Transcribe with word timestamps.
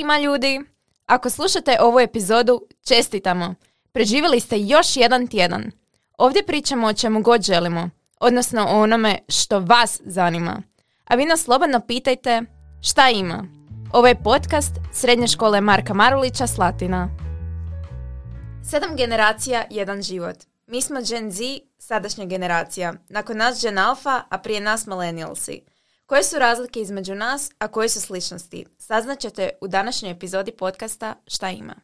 ima 0.00 0.18
ljudi? 0.18 0.60
Ako 1.06 1.30
slušate 1.30 1.76
ovu 1.80 2.00
epizodu, 2.00 2.66
čestitamo. 2.88 3.54
Preživjeli 3.92 4.40
ste 4.40 4.58
još 4.58 4.96
jedan 4.96 5.26
tjedan. 5.26 5.70
Ovdje 6.18 6.46
pričamo 6.46 6.86
o 6.86 6.92
čemu 6.92 7.22
god 7.22 7.42
želimo, 7.42 7.90
odnosno 8.20 8.66
o 8.68 8.82
onome 8.82 9.18
što 9.28 9.60
vas 9.60 10.00
zanima. 10.04 10.62
A 11.04 11.14
vi 11.14 11.24
nas 11.24 11.42
slobodno 11.42 11.80
pitajte 11.80 12.42
šta 12.82 13.10
ima. 13.10 13.44
Ovo 13.92 14.06
je 14.06 14.22
podcast 14.22 14.72
Srednje 14.92 15.26
škole 15.26 15.60
Marka 15.60 15.94
Marulića 15.94 16.46
Slatina. 16.46 17.08
Sedam 18.70 18.96
generacija, 18.96 19.64
jedan 19.70 20.02
život. 20.02 20.36
Mi 20.66 20.82
smo 20.82 21.00
Gen 21.08 21.30
Z, 21.30 21.42
sadašnja 21.78 22.24
generacija. 22.24 22.94
Nakon 23.08 23.36
nas 23.36 23.62
Gen 23.62 23.78
Alpha, 23.78 24.22
a 24.28 24.38
prije 24.38 24.60
nas 24.60 24.86
Millennialsi. 24.86 25.62
Koje 26.06 26.24
su 26.24 26.38
razlike 26.38 26.80
između 26.80 27.14
nas, 27.14 27.50
a 27.58 27.68
koje 27.68 27.88
su 27.88 28.00
sličnosti? 28.00 28.66
Saznaćete 28.78 29.50
u 29.60 29.68
današnjoj 29.68 30.12
epizodi 30.12 30.52
podcasta 30.52 31.14
Šta 31.26 31.50
ima. 31.50 31.74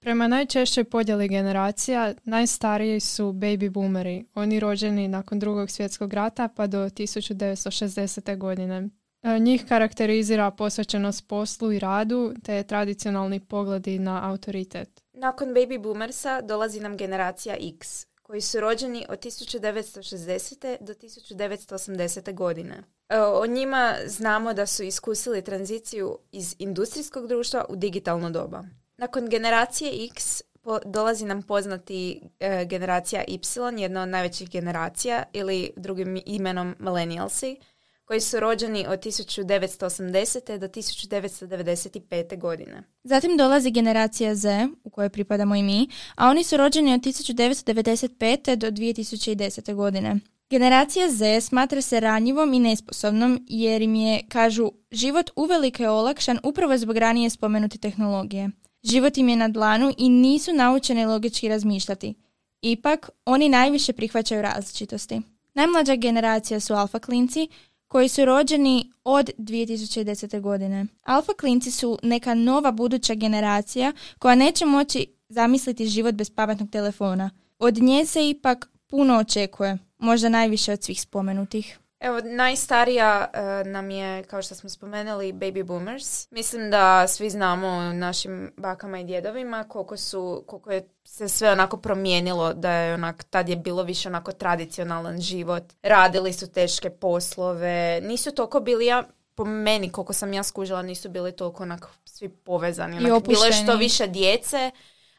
Prema 0.00 0.28
najčešćoj 0.28 0.84
podjeli 0.84 1.28
generacija, 1.28 2.14
najstariji 2.24 3.00
su 3.00 3.24
baby 3.24 3.70
boomeri, 3.70 4.26
oni 4.34 4.60
rođeni 4.60 5.08
nakon 5.08 5.38
drugog 5.38 5.70
svjetskog 5.70 6.12
rata 6.12 6.48
pa 6.48 6.66
do 6.66 6.78
1960. 6.78 8.38
godine. 8.38 8.88
E, 9.22 9.38
Njih 9.38 9.64
karakterizira 9.68 10.50
posvećenost 10.50 11.28
poslu 11.28 11.72
i 11.72 11.78
radu 11.78 12.34
te 12.44 12.62
tradicionalni 12.62 13.40
pogledi 13.40 13.98
na 13.98 14.30
autoritet. 14.30 15.02
Nakon 15.12 15.48
baby 15.48 15.82
boomersa 15.82 16.40
dolazi 16.40 16.80
nam 16.80 16.96
generacija 16.96 17.56
X, 17.60 18.06
koji 18.22 18.40
su 18.40 18.60
rođeni 18.60 19.06
od 19.08 19.18
1960. 19.18 20.76
do 20.80 20.94
1980. 20.94 22.34
godine. 22.34 22.82
E, 23.08 23.18
O 23.18 23.46
njima 23.46 23.94
znamo 24.06 24.54
da 24.54 24.66
su 24.66 24.82
iskusili 24.82 25.44
tranziciju 25.44 26.18
iz 26.32 26.56
industrijskog 26.58 27.26
društva 27.26 27.64
u 27.68 27.76
digitalno 27.76 28.30
doba. 28.30 28.64
Nakon 28.96 29.28
generacije 29.28 30.04
X 30.04 30.42
dolazi 30.84 31.24
nam 31.24 31.42
poznati 31.42 32.20
e, 32.40 32.64
generacija 32.64 33.24
Y, 33.28 33.80
jedna 33.80 34.02
od 34.02 34.08
najvećih 34.08 34.50
generacija, 34.50 35.22
ili 35.32 35.70
drugim 35.76 36.22
imenom 36.26 36.74
millennialsi, 36.78 37.56
koji 38.04 38.20
su 38.20 38.40
rođeni 38.40 38.86
od 38.88 39.00
1980. 39.00 40.58
do 40.58 40.68
1995. 40.68 42.38
godine. 42.38 42.82
Zatim 43.04 43.36
dolazi 43.36 43.70
generacija 43.70 44.34
Z, 44.34 44.68
u 44.84 44.90
kojoj 44.90 45.08
pripadamo 45.08 45.54
i 45.54 45.62
mi, 45.62 45.88
a 46.14 46.28
oni 46.28 46.44
su 46.44 46.56
rođeni 46.56 46.94
od 46.94 47.00
1995. 47.00 48.56
do 48.56 48.66
2010. 48.70 49.74
godine. 49.74 50.20
Generacija 50.50 51.10
Z 51.10 51.40
smatra 51.40 51.80
se 51.80 52.00
ranjivom 52.00 52.54
i 52.54 52.58
nesposobnom 52.58 53.44
jer 53.48 53.82
im 53.82 53.94
je, 53.94 54.22
kažu, 54.28 54.70
život 54.90 55.30
uvelike 55.36 55.88
olakšan 55.88 56.38
upravo 56.42 56.78
zbog 56.78 56.96
ranije 56.96 57.30
spomenute 57.30 57.78
tehnologije. 57.78 58.50
Život 58.82 59.18
im 59.18 59.28
je 59.28 59.36
na 59.36 59.48
dlanu 59.48 59.92
i 59.98 60.08
nisu 60.08 60.52
naučeni 60.52 61.06
logički 61.06 61.48
razmišljati. 61.48 62.14
Ipak, 62.62 63.10
oni 63.24 63.48
najviše 63.48 63.92
prihvaćaju 63.92 64.42
različitosti. 64.42 65.20
Najmlađa 65.54 65.94
generacija 65.94 66.60
su 66.60 66.74
alfa 66.74 66.98
klinci, 66.98 67.48
koji 67.88 68.08
su 68.08 68.24
rođeni 68.24 68.92
od 69.04 69.30
2010. 69.38 70.40
godine. 70.40 70.86
Alfa 71.02 71.32
klinci 71.32 71.70
su 71.70 71.98
neka 72.02 72.34
nova 72.34 72.72
buduća 72.72 73.14
generacija 73.14 73.92
koja 74.18 74.34
neće 74.34 74.64
moći 74.64 75.06
zamisliti 75.28 75.86
život 75.86 76.14
bez 76.14 76.30
pametnog 76.30 76.70
telefona. 76.70 77.30
Od 77.58 77.76
nje 77.78 78.06
se 78.06 78.28
ipak 78.28 78.70
puno 78.86 79.18
očekuje, 79.18 79.78
možda 79.98 80.28
najviše 80.28 80.72
od 80.72 80.82
svih 80.82 81.00
spomenutih. 81.00 81.78
Evo, 82.00 82.20
najstarija 82.24 83.30
e, 83.32 83.64
nam 83.64 83.90
je, 83.90 84.22
kao 84.22 84.42
što 84.42 84.54
smo 84.54 84.70
spomenuli, 84.70 85.32
baby 85.32 85.64
boomers. 85.64 86.30
Mislim 86.30 86.70
da 86.70 87.06
svi 87.08 87.30
znamo 87.30 87.92
našim 87.92 88.52
bakama 88.56 89.00
i 89.00 89.04
djedovima 89.04 89.64
koliko 89.68 89.96
su, 89.96 90.44
koliko 90.46 90.72
je 90.72 90.88
se 91.04 91.28
sve 91.28 91.50
onako 91.50 91.76
promijenilo, 91.76 92.54
da 92.54 92.72
je 92.72 92.94
onak, 92.94 93.24
tad 93.24 93.48
je 93.48 93.56
bilo 93.56 93.82
više 93.82 94.08
onako 94.08 94.32
tradicionalan 94.32 95.20
život. 95.20 95.62
Radili 95.82 96.32
su 96.32 96.52
teške 96.52 96.90
poslove, 96.90 98.00
nisu 98.00 98.34
toliko 98.34 98.60
bili, 98.60 98.86
ja, 98.86 99.02
po 99.34 99.44
meni, 99.44 99.92
koliko 99.92 100.12
sam 100.12 100.32
ja 100.32 100.42
skužila, 100.42 100.82
nisu 100.82 101.08
bili 101.08 101.32
toliko 101.32 101.62
onako 101.62 101.88
svi 102.04 102.28
povezani. 102.28 102.96
I 102.96 103.10
Onak, 103.10 103.28
bilo 103.28 103.44
je 103.44 103.52
što 103.52 103.76
više 103.76 104.06
djece, 104.06 104.70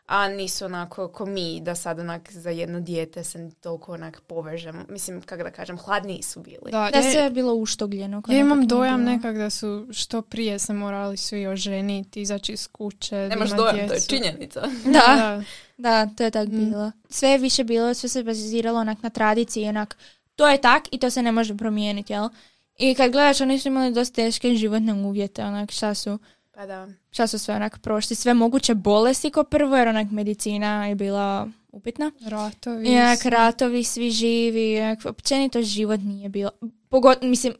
a 0.08 0.28
nisu 0.30 0.66
onako 0.66 1.08
ko 1.08 1.26
mi, 1.26 1.62
da 1.62 1.76
sad 1.76 2.00
onak 2.00 2.32
za 2.32 2.50
jedno 2.50 2.80
dijete 2.80 3.24
se 3.24 3.50
toliko 3.54 3.94
onak 3.94 4.22
povežemo. 4.22 4.86
Mislim, 4.90 5.22
kako 5.22 5.44
da 5.44 5.52
kažem, 5.52 5.78
hladniji 5.78 6.22
su 6.24 6.40
bili. 6.40 6.72
Da, 6.72 6.90
Da 6.94 7.02
sve 7.02 7.22
je 7.22 7.30
bilo 7.30 7.54
uštogljeno. 7.54 8.22
ja 8.28 8.40
imam 8.40 8.68
dojam 8.68 9.00
bilo. 9.00 9.12
nekak 9.12 9.36
da 9.36 9.50
su 9.50 9.88
što 9.92 10.22
prije 10.22 10.60
se 10.60 10.74
morali 10.74 11.18
svi 11.18 11.48
oženiti, 11.48 12.22
izaći 12.22 12.52
iz 12.52 12.68
kuće, 12.68 13.16
Nemaš 13.16 13.50
dojam, 13.50 13.76
to 13.78 13.82
je 13.84 13.88
djecu. 13.88 14.10
činjenica. 14.10 14.62
Da, 14.86 15.42
da, 15.78 16.06
to 16.08 16.24
je 16.24 16.32
tak 16.32 16.48
Mm. 16.48 16.58
bilo. 16.60 16.92
Sve 17.10 17.30
je 17.30 17.38
više 17.38 17.64
bilo, 17.64 17.94
sve 17.94 18.10
se 18.10 18.24
baziralo 18.24 18.80
onak 18.80 19.04
na 19.04 19.10
tradiciji, 19.10 19.68
onak, 19.68 19.98
to 20.36 20.48
je 20.48 20.58
tak 20.58 20.84
i 20.92 20.98
to 20.98 21.10
se 21.10 21.22
ne 21.22 21.32
može 21.32 21.58
promijeniti, 21.58 22.14
jel? 22.14 22.30
I 22.78 22.96
kad 22.96 23.12
gledaš, 23.12 23.42
oni 23.42 23.60
su 23.60 23.68
imali 23.68 23.94
dosta 23.94 24.16
teške 24.16 24.56
životne 24.56 24.94
uvjete, 24.96 25.44
onak, 25.44 25.72
šta 25.72 25.94
su, 25.94 26.20
Pa 26.58 26.66
da. 26.66 26.88
šta 27.12 27.28
su 27.28 27.40
sve 27.40 27.56
onak 27.56 27.80
prošli, 27.80 28.16
sve 28.16 28.34
moguće 28.34 28.74
bolesti 28.76 29.30
ko 29.32 29.44
prvo, 29.44 29.78
jer 29.78 29.88
onak 29.88 30.12
medicina 30.12 30.88
je 30.88 30.96
bila 30.96 31.48
upitna. 31.72 32.12
Ratovi. 32.28 32.88
I 32.88 32.98
onak 32.98 33.26
ratovi, 33.26 33.84
svi 33.84 34.12
živi, 34.12 34.82
onak, 34.82 35.00
općenito 35.06 35.62
život 35.62 36.00
nije 36.04 36.30
bilo. 36.30 36.52
Pogod, 36.90 37.18
mislim, 37.22 37.54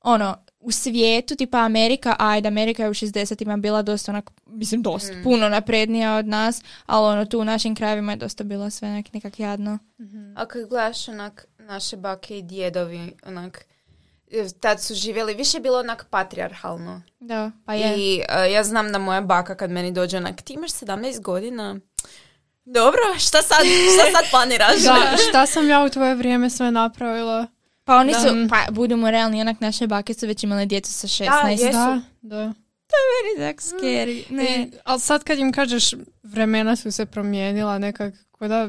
ono, 0.00 0.36
u 0.60 0.70
svijetu, 0.70 1.36
tipa 1.36 1.58
Amerika, 1.58 2.16
ajde, 2.18 2.48
Amerika 2.48 2.82
je 2.82 2.90
u 2.90 2.94
60-ima 2.94 3.56
bila 3.56 3.82
dosta 3.82 4.12
onak, 4.12 4.30
mislim, 4.46 4.82
dosta, 4.82 5.12
Mm. 5.14 5.22
puno 5.22 5.48
naprednija 5.48 6.16
od 6.16 6.26
nas, 6.26 6.62
ali 6.86 7.06
ono, 7.12 7.24
tu 7.24 7.40
u 7.40 7.44
našim 7.44 7.74
krajevima 7.76 8.12
je 8.12 8.16
dosta 8.16 8.44
bilo 8.44 8.70
sve 8.70 8.88
onak 8.88 9.12
nekak 9.12 9.40
jadno. 9.40 9.78
A 10.36 10.46
kad 10.46 10.68
gledaš 10.68 11.08
onak 11.08 11.46
naše 11.58 11.96
bake 11.96 12.38
i 12.38 12.42
djedovi, 12.42 13.12
onak, 13.26 13.64
tad 14.60 14.82
su 14.82 14.94
živjeli, 14.94 15.34
više 15.34 15.56
je 15.56 15.60
bilo 15.60 15.78
onak 15.78 16.06
patrijarhalno. 16.10 17.02
Da, 17.20 17.50
pa 17.66 17.74
je. 17.74 17.94
I 17.96 18.22
e, 18.28 18.52
ja 18.52 18.64
znam 18.64 18.92
da 18.92 18.98
moja 18.98 19.20
baka 19.20 19.54
kad 19.54 19.70
meni 19.70 19.92
dođe 19.92 20.16
onak, 20.16 20.42
ti 20.42 20.52
imaš 20.52 20.70
17 20.70 21.20
godina, 21.20 21.76
dobro, 22.64 23.00
šta 23.18 23.42
sad, 23.42 23.66
šta 23.94 24.12
sad 24.12 24.30
planiraš? 24.30 24.82
Da, 24.82 25.16
šta 25.28 25.46
sam 25.46 25.68
ja 25.68 25.84
u 25.84 25.88
tvoje 25.88 26.14
vrijeme 26.14 26.50
sve 26.50 26.70
napravila? 26.70 27.46
Pa 27.84 27.96
oni 27.96 28.12
Da. 28.12 28.18
su, 28.20 28.28
pa 28.50 28.72
budemo 28.72 29.10
realni, 29.10 29.40
onak 29.40 29.60
naše 29.60 29.86
bake 29.86 30.14
su 30.14 30.26
već 30.26 30.44
imale 30.44 30.66
djecu 30.66 30.92
sa 30.92 31.06
16. 31.06 31.42
Da, 31.42 31.48
jesu. 31.48 31.72
Da, 31.72 32.02
da. 32.20 32.52
Meni 32.92 33.48
tak 33.48 33.60
scary. 33.60 34.24
Ne. 34.30 34.44
I, 34.44 34.70
ali 34.84 35.00
sad 35.00 35.24
kad 35.24 35.38
im 35.38 35.52
kažeš 35.52 35.94
vremena 36.22 36.76
su 36.76 36.90
se 36.90 37.06
promijenila 37.06 37.78
nekak, 37.78 38.14
ko 38.30 38.48
da 38.48 38.68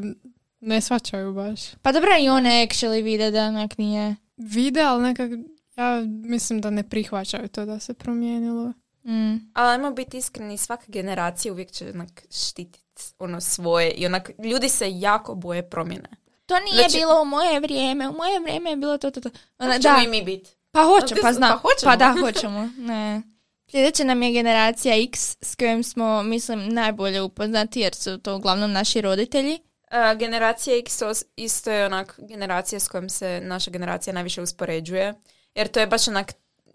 ne 0.59 0.81
svačaju 0.81 1.33
baš. 1.33 1.59
Pa 1.81 1.91
dobro 1.91 2.09
i 2.19 2.29
one 2.29 2.67
actually 2.67 3.03
vide 3.03 3.31
da 3.31 3.45
onak 3.45 3.77
nije. 3.77 4.15
Vide, 4.37 4.81
ali 4.81 5.03
nekak, 5.03 5.31
ja 5.75 6.01
mislim 6.05 6.61
da 6.61 6.69
ne 6.69 6.89
prihvaćaju 6.89 7.47
to 7.47 7.65
da 7.65 7.79
se 7.79 7.93
promijenilo. 7.93 8.73
Mm. 9.03 9.33
Ali 9.53 9.69
ajmo 9.69 9.91
biti 9.91 10.17
iskreni, 10.17 10.57
svaka 10.57 10.85
generacija 10.87 11.51
uvijek 11.51 11.71
će 11.71 11.89
onak 11.89 12.23
štititi 12.31 12.83
ono 13.19 13.41
svoje 13.41 13.91
i 13.91 14.05
onak, 14.05 14.31
ljudi 14.43 14.69
se 14.69 14.85
jako 14.91 15.35
boje 15.35 15.69
promjene. 15.69 16.09
To 16.45 16.59
nije 16.59 16.75
Znači- 16.75 16.97
bilo 16.97 17.21
u 17.21 17.25
moje 17.25 17.59
vrijeme, 17.59 18.09
u 18.09 18.13
moje 18.13 18.39
vrijeme 18.39 18.69
je 18.69 18.75
bilo 18.75 18.97
to, 18.97 19.11
to, 19.11 19.21
to. 19.21 19.29
Ona, 19.59 19.77
da, 19.77 20.01
i 20.05 20.07
mi 20.07 20.21
biti? 20.21 20.51
pa 20.71 20.83
hoću, 20.83 21.15
Pa 21.15 21.21
pa 21.21 21.33
znam. 21.33 21.49
pa 21.51 21.57
hoćemo. 21.57 21.91
Pa 21.91 21.95
da, 21.95 22.15
hoćemo. 22.21 22.69
Ne. 22.77 23.21
Sljedeća 23.67 24.03
nam 24.03 24.23
je 24.23 24.31
generacija 24.31 24.95
X 24.97 25.37
s 25.41 25.55
kojim 25.55 25.83
smo, 25.83 26.23
mislim, 26.23 26.69
najbolje 26.69 27.21
upoznati 27.21 27.79
jer 27.79 27.95
su 27.95 28.17
to 28.17 28.35
uglavnom 28.35 28.71
naši 28.71 29.01
roditelji. 29.01 29.59
Uh, 29.93 30.19
generacija 30.19 30.77
X 30.77 31.01
isto 31.35 31.71
je 31.71 31.85
onak 31.85 32.19
generacija 32.27 32.79
s 32.79 32.87
kojom 32.87 33.09
se 33.09 33.41
naša 33.43 33.71
generacija 33.71 34.13
najviše 34.13 34.41
uspoređuje. 34.41 35.13
Jer 35.55 35.67
to 35.67 35.79
je 35.79 35.87
baš 35.87 36.07
onak 36.07 36.33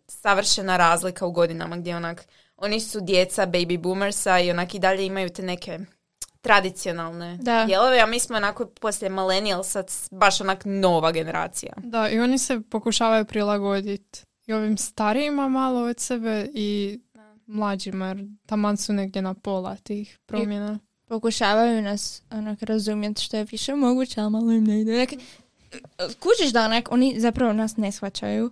savršena 0.08 0.76
razlika 0.76 1.26
u 1.26 1.32
godinama 1.32 1.76
gdje 1.76 1.96
onak 1.96 2.26
oni 2.56 2.80
su 2.80 3.00
djeca 3.00 3.46
baby 3.46 3.78
boomersa 3.78 4.40
i 4.40 4.50
onak 4.50 4.74
i 4.74 4.78
dalje 4.78 5.06
imaju 5.06 5.28
te 5.28 5.42
neke 5.42 5.78
tradicionalne 6.40 7.38
Da. 7.42 7.64
dijelove, 7.64 8.00
a 8.00 8.06
mi 8.06 8.20
smo 8.20 8.36
onako 8.36 8.66
poslije 8.66 9.10
millennialsa 9.10 9.84
baš 10.10 10.40
onak 10.40 10.62
nova 10.64 11.12
generacija. 11.12 11.72
Da, 11.76 12.08
i 12.08 12.20
oni 12.20 12.38
se 12.38 12.60
pokušavaju 12.70 13.24
prilagoditi 13.24 14.20
i 14.46 14.52
ovim 14.52 14.76
starijima 14.76 15.48
malo 15.48 15.80
od 15.80 16.00
sebe 16.00 16.48
i 16.54 17.00
mlađima, 17.46 18.08
jer 18.08 18.24
taman 18.46 18.76
su 18.76 18.92
negdje 18.92 19.22
na 19.22 19.34
pola 19.34 19.76
tih 19.76 20.18
promjena. 20.26 20.78
Pokušavaju 21.08 21.82
nas 21.82 22.22
onak 22.30 22.62
razumjeti 22.62 23.22
što 23.22 23.36
je 23.36 23.46
više 23.50 23.74
moguće, 23.74 24.20
ali 24.20 24.30
malo 24.30 24.52
im 24.52 24.64
ne 24.64 24.80
ide. 24.80 24.94
Onak, 24.94 25.10
kužiš 26.20 26.52
da 26.52 26.64
onak, 26.64 26.88
oni 26.92 27.20
zapravo 27.20 27.52
nas 27.52 27.76
ne 27.76 27.92
shvaćaju. 27.92 28.50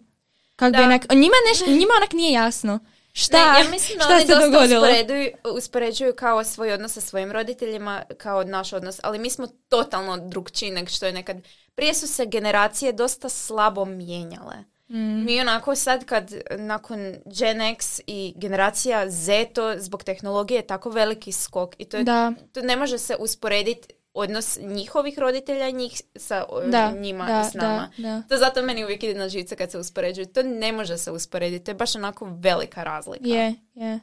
Kako 0.56 0.70
bi 0.73 0.79
Da. 0.79 0.85
onak, 0.85 1.06
njima, 1.12 1.35
neš, 1.49 1.67
njima 1.67 1.93
onak 1.97 2.12
nije 2.12 2.32
jasno. 2.32 2.79
Šta? 3.12 3.53
Ne, 3.53 3.58
ja 3.61 3.70
mislim 3.70 3.99
da 3.99 4.05
šta 4.05 4.14
oni 4.14 4.26
dosta 4.26 4.76
uspoređuju, 4.76 5.31
uspoređuju 5.56 6.14
kao 6.17 6.44
svoj 6.44 6.73
odnos 6.73 6.93
sa 6.93 7.00
svojim 7.00 7.32
roditeljima, 7.32 8.03
kao 8.19 8.44
naš 8.44 8.73
odnos, 8.73 9.00
ali 9.03 9.19
mi 9.19 9.31
smo 9.31 9.47
totalno 9.69 10.17
drugčiji 10.17 10.70
nego 10.70 10.88
što 10.88 11.06
je 11.06 11.12
nekad. 11.12 11.37
Prije 11.75 11.94
su 11.94 12.06
se 12.06 12.26
generacije 12.26 12.93
dosta 12.93 13.29
slabo 13.29 13.85
mijenjale. 13.85 14.56
Mm. 14.88 15.25
Mi 15.25 15.41
onako 15.41 15.75
sad 15.75 16.05
kad 16.05 16.35
nakon 16.59 17.15
Gen 17.25 17.61
X 17.61 18.00
i 18.06 18.35
generacija 18.37 19.11
Z 19.11 19.44
to 19.55 19.75
zbog 19.79 20.05
tehnologije 20.05 20.59
je 20.59 20.67
tako 20.67 20.91
veliki 20.91 21.33
skok 21.33 21.75
i 21.79 21.85
to, 21.85 21.97
je, 21.97 22.05
Da, 22.05 22.33
to 22.53 22.61
ne 22.62 22.77
može 22.77 22.99
se 22.99 23.17
usporediti 23.19 23.88
odnos 24.15 24.59
njihovih 24.62 25.19
roditelja 25.19 25.69
i 25.69 25.73
njih 25.73 26.03
sa 26.17 26.44
da, 26.67 26.93
njima 26.93 27.27
da, 27.27 27.41
i 27.41 27.50
s 27.50 27.55
nama. 27.55 27.91
da, 27.97 28.03
da. 28.03 28.23
To 28.29 28.37
zato 28.37 28.62
meni 28.62 28.85
uvijek 28.85 29.03
ide 29.03 29.15
na 29.15 29.29
živce 29.29 29.56
kad 29.56 29.71
se 29.71 29.79
uspoređuju. 29.79 30.27
To 30.27 30.43
ne 30.43 30.73
može 30.73 30.99
se 30.99 31.11
usporediti. 31.11 31.65
To 31.65 31.71
je 31.71 31.75
baš 31.75 31.97
onako 31.97 32.25
velika 32.25 32.85
razlika. 32.85 33.29
Je, 33.29 33.55
je. 33.75 34.00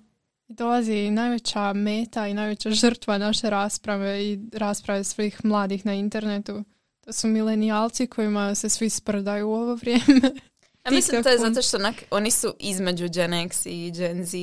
Dolazi 0.47 0.94
i 0.94 1.12
najveća 1.12 1.74
meta 1.74 2.27
i 2.27 2.33
najveća 2.33 2.69
žrtva 2.69 3.18
naše 3.18 3.50
rasprave 3.50 4.24
i 4.24 4.39
rasprave 4.53 5.03
svih 5.03 5.45
mladih 5.45 5.86
na 5.86 5.94
internetu. 5.94 6.63
To 7.06 7.13
su 7.13 7.27
milenijalci 7.27 8.07
kojima 8.07 8.56
se 8.56 8.69
svi 8.69 8.89
sprdaju 8.89 9.50
u 9.50 9.53
ovo 9.53 9.75
vrijeme. 9.75 10.31
Ja 10.85 10.91
mislim 10.91 11.24
to 11.24 11.30
je 11.30 11.38
zato 11.38 11.62
što 11.62 11.77
onak, 11.77 11.95
oni 12.12 12.31
su 12.31 12.56
između 12.59 13.07
Gen 13.13 13.33
X 13.33 13.65
i 13.65 13.91
Gen 13.91 14.25
Z 14.25 14.38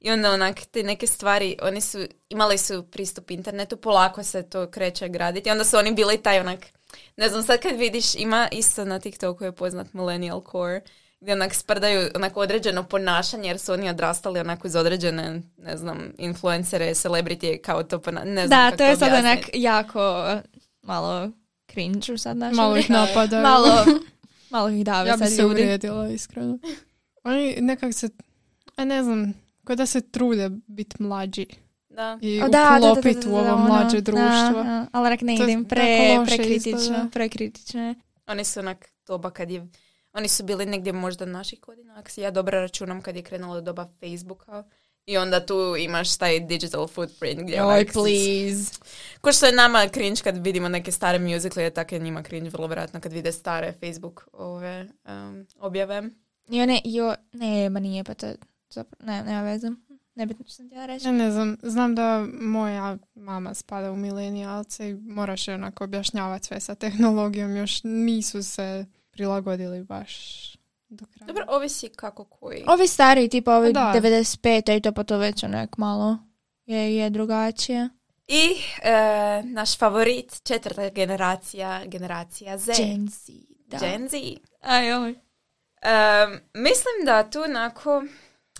i 0.00 0.10
onda 0.10 0.30
onak 0.30 0.60
te 0.60 0.82
neke 0.82 1.06
stvari, 1.06 1.56
oni 1.62 1.80
su, 1.80 1.98
imali 2.28 2.58
su 2.58 2.90
pristup 2.90 3.30
internetu, 3.30 3.76
polako 3.76 4.22
se 4.22 4.42
to 4.42 4.70
kreće 4.70 5.08
graditi 5.08 5.48
i 5.48 5.52
onda 5.52 5.64
su 5.64 5.76
oni 5.76 5.92
bili 5.92 6.22
taj 6.22 6.40
onak, 6.40 6.60
ne 7.16 7.28
znam, 7.28 7.42
sad 7.42 7.60
kad 7.60 7.76
vidiš, 7.76 8.14
ima 8.14 8.48
isto 8.52 8.84
na 8.84 8.98
TikToku 8.98 9.44
je 9.44 9.52
poznat 9.52 9.92
Millennial 9.92 10.42
Core, 10.52 10.80
gdje 11.20 11.32
onak 11.32 11.54
sprdaju 11.54 12.10
onako 12.14 12.40
određeno 12.40 12.82
ponašanje 12.82 13.48
jer 13.48 13.58
su 13.58 13.72
oni 13.72 13.90
odrastali 13.90 14.40
onako 14.40 14.66
iz 14.66 14.76
određene, 14.76 15.42
ne 15.56 15.76
znam, 15.76 16.12
influencere, 16.18 16.94
celebrity 16.94 17.60
kao 17.60 17.82
to 17.82 17.98
ponašanje, 17.98 18.32
ne 18.32 18.46
znam 18.46 18.60
Da, 18.60 18.70
kako 18.70 18.76
to 18.76 18.84
je 18.84 18.96
sad 18.96 19.12
onak 19.12 19.38
jako 19.54 20.26
malo 20.82 21.30
cringe 21.72 22.18
sad 22.18 22.36
našem. 22.36 22.56
Malo 22.56 22.76
ih 22.76 22.90
napadaju. 22.90 23.42
malo, 23.42 23.84
malo 24.50 24.68
ih 24.68 24.84
dave 24.84 25.08
ja 25.08 25.16
bi 25.16 25.18
sad 25.18 25.28
se 25.32 25.42
ljudi. 25.42 25.46
uvrijedila, 25.46 26.08
iskreno. 26.08 26.58
Oni 27.24 27.56
nekak 27.60 27.94
se, 27.94 28.08
a 28.76 28.84
ne 28.84 29.02
znam, 29.02 29.34
kao 29.64 29.76
da 29.76 29.86
se 29.86 30.00
trude 30.00 30.50
biti 30.66 31.02
mlađi 31.02 31.46
Da. 31.88 32.18
i 32.22 32.42
O, 32.42 32.48
da, 32.48 32.48
da, 32.48 32.78
da, 32.80 32.90
uklopit 32.92 33.24
da, 33.24 33.30
u 33.30 33.34
ovo 33.34 33.52
ono, 33.54 33.68
mlađe 33.68 34.00
da, 34.00 34.12
društvo. 34.12 34.62
da, 34.62 34.86
ali 34.92 35.06
onak 35.06 35.20
ne 35.20 35.34
idem, 35.34 35.64
pre, 35.64 36.18
prekritično, 36.26 37.08
prekritično. 37.12 37.94
Oni 38.26 38.44
su 38.44 38.60
onak 38.60 38.88
doba 39.06 39.30
kad 39.30 39.50
je, 39.50 39.66
oni 40.12 40.28
su 40.28 40.44
bili 40.44 40.66
negdje 40.66 40.92
možda 40.92 41.24
naših 41.26 41.60
godina, 41.60 41.94
ako 41.98 42.10
si 42.10 42.20
ja 42.20 42.30
dobro 42.30 42.60
računam 42.60 43.02
kad 43.02 43.16
je 43.16 43.22
krenulo 43.22 43.60
doba 43.60 43.88
Facebooka. 44.00 44.64
I 45.06 45.16
onda 45.16 45.46
tu 45.46 45.76
imaš 45.78 46.16
taj 46.16 46.40
digital 46.40 46.88
footprint 46.88 47.40
gdje 47.42 47.64
Oj, 47.64 47.74
onak, 47.74 47.92
please. 47.92 48.72
Ko 49.20 49.32
što 49.32 49.46
je 49.46 49.52
nama 49.52 49.88
cringe 49.88 50.20
kad 50.24 50.44
vidimo 50.44 50.68
neke 50.68 50.92
stare 50.92 51.18
musicale, 51.18 51.64
je 51.64 51.70
tako 51.70 51.94
je 51.94 51.98
njima 51.98 52.22
cringe 52.22 52.50
vrlo 52.50 52.66
vjerojatno 52.66 53.00
kad 53.00 53.12
vide 53.12 53.32
stare 53.32 53.72
Facebook 53.80 54.28
ove 54.32 54.86
um, 55.04 55.46
objave. 55.58 56.02
Jo, 56.48 56.66
ne, 56.66 56.80
jo, 56.84 57.14
ne, 57.32 57.70
ma 57.70 57.80
nije, 57.80 58.04
pa 58.04 58.14
to, 58.14 58.26
zapravo, 58.70 59.12
ne, 59.12 59.24
nema 59.24 59.42
veze. 59.42 59.70
Nebitno 60.14 60.44
što 60.44 60.54
sam 60.54 60.66
htjela 60.66 60.86
reći. 60.86 61.06
Ja 61.06 61.12
ne 61.12 61.30
znam, 61.30 61.56
znam 61.62 61.94
da 61.94 62.26
moja 62.40 62.98
mama 63.14 63.54
spada 63.54 63.92
u 63.92 63.96
milenijalce 63.96 64.90
i 64.90 64.94
moraš 64.94 65.48
je 65.48 65.54
onako 65.54 65.84
objašnjavati 65.84 66.46
sve 66.46 66.60
sa 66.60 66.74
tehnologijom, 66.74 67.56
još 67.56 67.80
nisu 67.84 68.42
se 68.42 68.86
prilagodili 69.10 69.84
baš 69.84 70.55
do 70.88 71.06
kraja. 71.06 71.26
Dobro, 71.26 71.44
ovisi 71.48 71.88
kako 71.88 72.24
koji. 72.24 72.64
Ovi 72.68 72.86
stari, 72.86 73.28
tipa 73.28 73.56
ovi 73.56 73.72
Da. 73.72 73.92
95. 73.96 74.76
i 74.76 74.80
to 74.80 74.92
pa 74.92 75.04
to 75.04 75.18
već 75.18 75.44
onak 75.44 75.78
malo 75.78 76.18
je, 76.66 76.96
je 76.96 77.10
drugačije. 77.10 77.88
I 78.28 78.56
e, 78.82 79.42
naš 79.44 79.78
favorit, 79.78 80.42
četvrta 80.42 80.88
generacija, 80.88 81.82
generacija 81.86 82.58
Z. 82.58 82.72
Gen 82.76 83.08
Z, 83.08 83.32
da. 83.66 83.78
Gen 83.78 84.08
Z. 84.08 84.16
Aj, 84.60 84.92
oj. 84.92 85.10
Um, 85.10 86.40
mislim 86.54 87.04
da 87.04 87.30
tu 87.30 87.42
onako, 87.42 88.04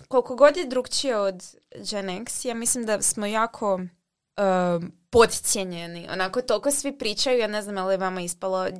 koliko 0.07 0.35
god 0.35 0.57
je 0.57 0.65
drugčije 0.65 1.17
od 1.17 1.43
Gen 1.91 2.09
X, 2.09 2.45
ja 2.45 2.53
mislim 2.53 2.85
da 2.85 3.01
smo 3.01 3.25
jako 3.25 3.73
um, 3.75 4.91
podcijenjeni. 5.09 6.07
Onako, 6.11 6.41
toliko 6.41 6.71
svi 6.71 6.97
pričaju, 6.97 7.39
ja 7.39 7.47
ne 7.47 7.61
znam 7.61 7.77
je 7.77 7.83
li 7.83 7.97
vama 7.97 8.21
ispalo 8.21 8.67
e, 8.67 8.71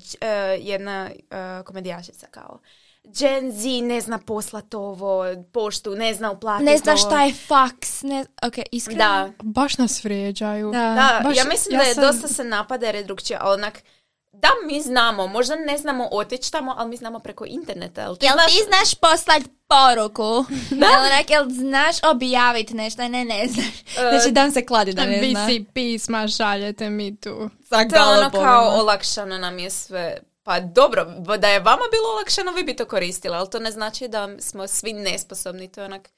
jedna 0.60 1.10
e, 1.10 1.64
komedijašica 1.64 2.28
kao 2.32 2.60
Gen 3.10 3.52
Z 3.52 3.82
ne 3.82 4.02
zna 4.02 4.18
poslat 4.18 4.74
ovo, 4.74 5.24
poštu, 5.54 5.96
ne 5.96 6.14
zna 6.14 6.32
uplatiti 6.32 6.66
Ne 6.66 6.78
ovo. 6.88 6.98
šta 6.98 7.24
je 7.24 7.34
faks, 7.34 8.02
ne, 8.02 8.26
ok, 8.44 8.54
iskreno. 8.72 8.98
Da, 9.00 9.30
Baš 9.44 9.78
nas 9.78 10.04
vrijeđaju. 10.04 10.72
Da. 10.72 10.80
da, 10.80 11.22
Baš, 11.24 11.38
ja 11.38 11.44
mislim 11.44 11.74
ja 11.74 11.80
da 11.80 11.88
je 11.88 11.94
sam- 11.94 12.04
dosta 12.04 12.28
se 12.28 12.44
napada 12.44 12.86
jer 12.86 12.96
je 12.96 13.04
drugčije, 13.04 13.38
ali 13.42 13.54
onak, 13.54 13.84
da, 14.34 14.48
mi 14.66 14.82
znamo, 14.82 15.28
možda 15.28 15.56
ne 15.56 15.78
znamo 15.78 16.08
otići 16.12 16.52
tamo, 16.52 16.76
ali 16.78 16.90
mi 16.90 16.98
znamo 16.98 17.20
preko 17.20 17.46
interneta. 17.48 18.02
Jel 18.02 18.16
ti 18.16 18.26
Jel 18.26 18.34
znaš- 18.34 18.48
ti 18.48 18.64
znaš 18.68 18.94
poslat 18.96 19.44
poruku? 19.68 20.46
da. 20.72 20.86
Jel, 20.86 21.02
onak, 21.02 21.30
jel 21.30 21.50
znaš 21.50 21.96
objaviti 22.04 22.74
nešto? 22.74 23.08
Ne, 23.08 23.26
ne 23.26 23.48
znaš. 23.48 23.84
Znači, 24.10 24.32
dam 24.32 24.52
se 24.52 24.66
kladi 24.66 24.94
da 24.94 25.06
ne 25.06 25.30
zna. 25.30 25.46
Vi 25.46 25.54
si 25.54 25.66
pisma 25.74 26.28
šaljete 26.28 26.90
mi 26.90 27.16
tu. 27.16 27.50
Sa 27.64 27.88
To 27.88 27.96
je 27.96 28.04
ono 28.18 28.30
kao 28.32 28.80
olakšano 28.80 29.38
nam 29.38 29.60
je 29.60 29.70
sve. 29.70 30.18
Pa 30.48 30.60
dobro, 30.60 31.06
da 31.38 31.48
je 31.48 31.60
vama 31.60 31.84
bilo 31.92 32.10
olakšano, 32.14 32.52
vi 32.52 32.64
bi 32.64 32.76
to 32.76 32.86
koristili, 32.86 33.36
ali 33.36 33.50
to 33.50 33.60
ne 33.60 33.72
znači 33.72 34.08
da 34.08 34.30
smo 34.40 34.68
svi 34.68 34.94
nesposobni, 34.94 35.72
to 35.72 35.82
je 35.82 35.86
onak... 35.86 36.10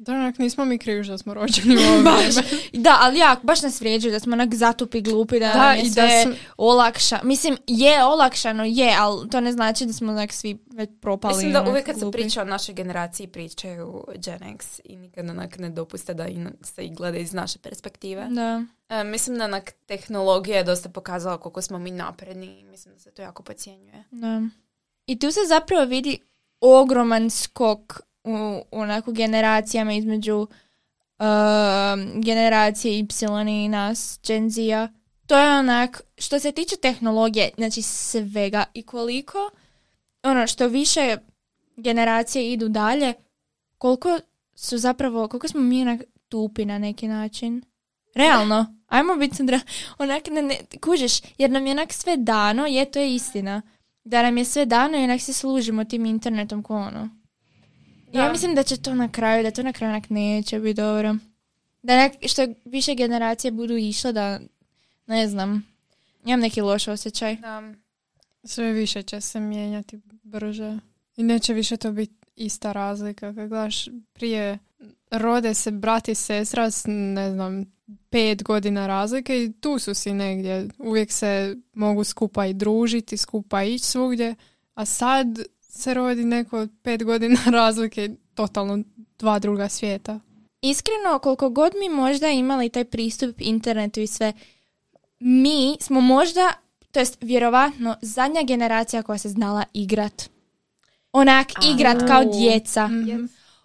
Da, 0.00 0.12
onak, 0.12 0.38
nismo 0.38 0.64
mi 0.64 0.78
krivi 0.78 1.04
što 1.04 1.18
smo 1.18 1.34
rođeni 1.34 1.76
u 1.78 1.92
ovo 1.92 2.02
Baš. 2.02 2.34
Da, 2.74 2.98
ali 3.00 3.18
jak, 3.18 3.38
baš 3.42 3.62
nas 3.62 3.80
vrijeđaju 3.80 4.12
da 4.12 4.20
smo 4.20 4.32
onak 4.32 4.54
zatupi 4.54 5.00
glupi, 5.00 5.40
da, 5.40 5.48
Da, 5.48 5.54
nam 5.58 5.76
je 5.76 5.80
i 5.80 5.84
da 5.84 5.92
sve 5.92 6.22
smo- 6.22 6.34
olakša. 6.58 7.20
Mislim, 7.22 7.56
je 7.66 8.04
olakšano, 8.04 8.64
je, 8.64 8.94
ali 8.98 9.30
to 9.30 9.40
ne 9.40 9.52
znači 9.52 9.86
da 9.86 9.92
smo 9.92 10.12
onak 10.12 10.32
svi 10.32 10.58
već 10.66 10.90
propali. 11.00 11.34
Mislim 11.34 11.52
da 11.52 11.62
uvijek 11.62 11.86
kad 11.86 11.94
se 11.94 12.00
glupi. 12.00 12.18
priča 12.18 12.42
o 12.42 12.46
našoj 12.46 12.74
generaciji, 12.74 13.26
pričaju 13.26 14.04
Gen 14.16 14.42
X 14.44 14.80
i 14.84 14.96
nikad 14.96 15.30
onak 15.30 15.58
ne 15.58 15.70
dopuste 15.70 16.14
da 16.14 16.26
i 16.26 16.34
na- 16.34 16.50
se 16.62 16.82
i 16.82 16.90
gleda 16.90 17.18
iz 17.18 17.32
naše 17.32 17.58
perspektive. 17.58 18.26
Da. 18.26 18.62
E, 18.90 19.04
mislim 19.04 19.38
da 19.38 19.44
onak 19.44 19.72
tehnologija 19.86 20.56
je 20.56 20.64
dosta 20.64 20.88
pokazala 20.88 21.38
koliko 21.38 21.62
smo 21.62 21.78
mi 21.78 21.90
napredni 21.90 22.60
i 22.60 22.64
mislim 22.64 22.94
da 22.94 23.00
se 23.00 23.10
to 23.10 23.22
jako 23.22 23.42
podcjenjuje. 23.42 24.04
Da. 24.10 24.42
I 25.06 25.18
tu 25.18 25.30
se 25.30 25.40
zapravo 25.48 25.84
vidi 25.84 26.18
ogroman 26.60 27.30
skok 27.30 28.00
u, 28.24 28.62
u 28.70 28.80
onako 28.80 29.12
generacijama 29.12 29.92
između 29.92 30.46
um, 31.20 32.22
generacije 32.22 32.98
Y 32.98 33.64
i 33.64 33.68
nas, 33.68 34.20
Gen 34.26 34.50
Z-a. 34.50 34.88
To 35.26 35.38
je 35.38 35.58
onak, 35.58 36.02
što 36.18 36.38
se 36.38 36.52
tiče 36.52 36.76
tehnologije, 36.76 37.50
znači 37.56 37.82
svega 37.82 38.64
i 38.74 38.82
koliko, 38.82 39.50
ono, 40.22 40.46
što 40.46 40.68
više 40.68 41.16
generacije 41.76 42.52
idu 42.52 42.68
dalje, 42.68 43.14
koliko 43.78 44.20
su 44.54 44.78
zapravo, 44.78 45.28
koliko 45.28 45.48
smo 45.48 45.60
mi 45.60 45.82
onak 45.82 46.00
tupi 46.28 46.64
na 46.64 46.78
neki 46.78 47.08
način. 47.08 47.62
Realno, 48.14 48.74
ajmo 48.86 49.16
biti 49.16 49.42
onak, 49.98 50.26
ne, 50.30 50.42
ne, 50.42 50.58
kužiš, 50.80 51.20
jer 51.38 51.50
nam 51.50 51.66
je 51.66 51.72
onak 51.72 51.92
sve 51.92 52.16
dano, 52.16 52.66
je, 52.66 52.84
to 52.84 52.98
je 52.98 53.14
istina. 53.14 53.62
Da 54.04 54.22
nam 54.22 54.38
je 54.38 54.44
sve 54.44 54.66
dano 54.66 54.98
i 54.98 55.04
onak 55.04 55.20
se 55.20 55.32
služimo 55.32 55.84
tim 55.84 56.06
internetom 56.06 56.62
ko 56.62 56.76
ono. 56.76 57.19
Ja 58.12 58.24
Da. 58.24 58.32
mislim 58.32 58.54
da 58.54 58.62
će 58.62 58.76
to 58.76 58.94
na 58.94 59.08
kraju, 59.12 59.42
da 59.42 59.50
to 59.50 59.62
na 59.62 59.72
kraju 59.72 60.00
neće 60.08 60.58
biti 60.58 60.74
dobro. 60.74 61.16
Da 61.82 61.96
nek, 61.96 62.12
što 62.26 62.46
više 62.64 62.94
generacije 62.94 63.50
budu 63.50 63.76
išle 63.76 64.12
da, 64.12 64.40
ne 65.06 65.28
znam, 65.28 65.66
imam 66.24 66.40
neki 66.40 66.60
loš 66.60 66.88
osjećaj. 66.88 67.36
Da. 67.36 67.72
Sve 68.44 68.72
više 68.72 69.02
će 69.02 69.20
se 69.20 69.40
mijenjati 69.40 70.00
brže. 70.22 70.78
I 71.16 71.22
neće 71.22 71.54
više 71.54 71.76
to 71.76 71.92
biti 71.92 72.14
ista 72.36 72.72
razlika. 72.72 73.34
Kad 73.34 73.48
gledaš 73.48 73.88
prije 74.12 74.58
rode 75.10 75.54
se 75.54 75.70
brat 75.70 76.08
i 76.08 76.14
sestra 76.14 76.70
s, 76.70 76.84
ne 76.86 77.32
znam, 77.32 77.64
pet 78.10 78.42
godina 78.42 78.86
razlike 78.86 79.44
i 79.44 79.52
tu 79.52 79.78
su 79.78 79.94
si 79.94 80.12
negdje. 80.12 80.68
Uvijek 80.78 81.12
se 81.12 81.56
mogu 81.74 82.04
skupa 82.04 82.46
i 82.46 82.54
družiti, 82.54 83.16
skupa 83.16 83.62
ići 83.62 83.84
svugdje. 83.84 84.34
A 84.74 84.84
sad 84.84 85.26
se 85.70 85.94
rodi 85.94 86.24
neko 86.24 86.58
od 86.58 86.70
pet 86.82 87.04
godina 87.04 87.38
razlike 87.60 88.10
totalno 88.34 88.78
dva 89.18 89.38
druga 89.38 89.68
svijeta. 89.68 90.20
Iskreno, 90.62 91.18
koliko 91.18 91.50
god 91.50 91.72
mi 91.80 91.88
možda 91.88 92.28
imali 92.28 92.68
taj 92.68 92.84
pristup 92.84 93.36
internetu 93.38 94.00
i 94.00 94.06
sve, 94.06 94.32
mi 95.18 95.76
smo 95.80 96.00
možda, 96.00 96.52
to 96.90 96.98
jest 96.98 97.18
vjerovatno, 97.20 97.96
zadnja 98.02 98.42
generacija 98.42 99.02
koja 99.02 99.18
se 99.18 99.28
znala 99.28 99.64
igrat. 99.72 100.30
Onak, 101.12 101.46
igrat 101.74 101.98
kao 102.06 102.24
djeca. 102.24 102.88
Mhm. 102.88 103.24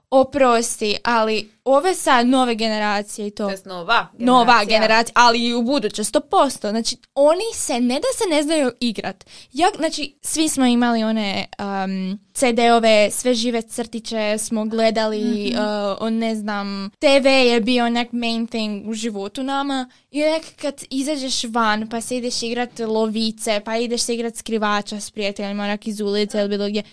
Oprosti, 0.09 0.97
ali 1.03 1.49
ove 1.65 1.95
sad 1.95 2.27
nove 2.27 2.55
generacije 2.55 3.27
i 3.27 3.31
to... 3.31 3.49
Jest 3.49 3.65
nova 3.65 4.07
generacija. 4.17 4.25
Nova 4.25 4.65
generacija, 4.65 5.13
ali 5.15 5.45
i 5.45 5.53
u 5.53 5.61
buduće, 5.61 6.03
100%. 6.03 6.69
Znači, 6.69 6.97
oni 7.15 7.43
se, 7.53 7.79
ne 7.79 7.95
da 7.95 8.07
se 8.17 8.29
ne 8.29 8.43
znaju 8.43 8.71
igrat. 8.79 9.25
Ja, 9.53 9.67
znači, 9.77 10.15
svi 10.21 10.49
smo 10.49 10.65
imali 10.65 11.03
one 11.03 11.45
um, 11.59 12.19
CD-ove, 12.33 13.11
sve 13.11 13.33
žive 13.33 13.61
crtiće 13.61 14.37
smo 14.37 14.65
gledali, 14.65 15.53
uh, 15.53 15.97
on, 15.99 16.13
ne 16.13 16.35
znam, 16.35 16.89
TV 16.99 17.27
je 17.27 17.61
bio 17.61 17.85
onak 17.85 18.11
main 18.11 18.47
thing 18.47 18.87
u 18.87 18.93
životu 18.93 19.43
nama. 19.43 19.89
I 20.11 20.23
onak 20.23 20.43
kad 20.61 20.83
izađeš 20.89 21.43
van, 21.43 21.89
pa 21.89 22.01
se 22.01 22.17
ideš 22.17 22.43
igrat 22.43 22.79
lovice, 22.79 23.61
pa 23.65 23.77
ideš 23.77 24.01
se 24.01 24.13
igrat 24.13 24.35
skrivača 24.35 24.99
s 24.99 25.11
prijateljima, 25.11 25.63
onak 25.63 25.87
iz 25.87 26.01
ulice 26.01 26.39
ili 26.39 26.49
bilo 26.49 26.67
gdje. 26.67 26.83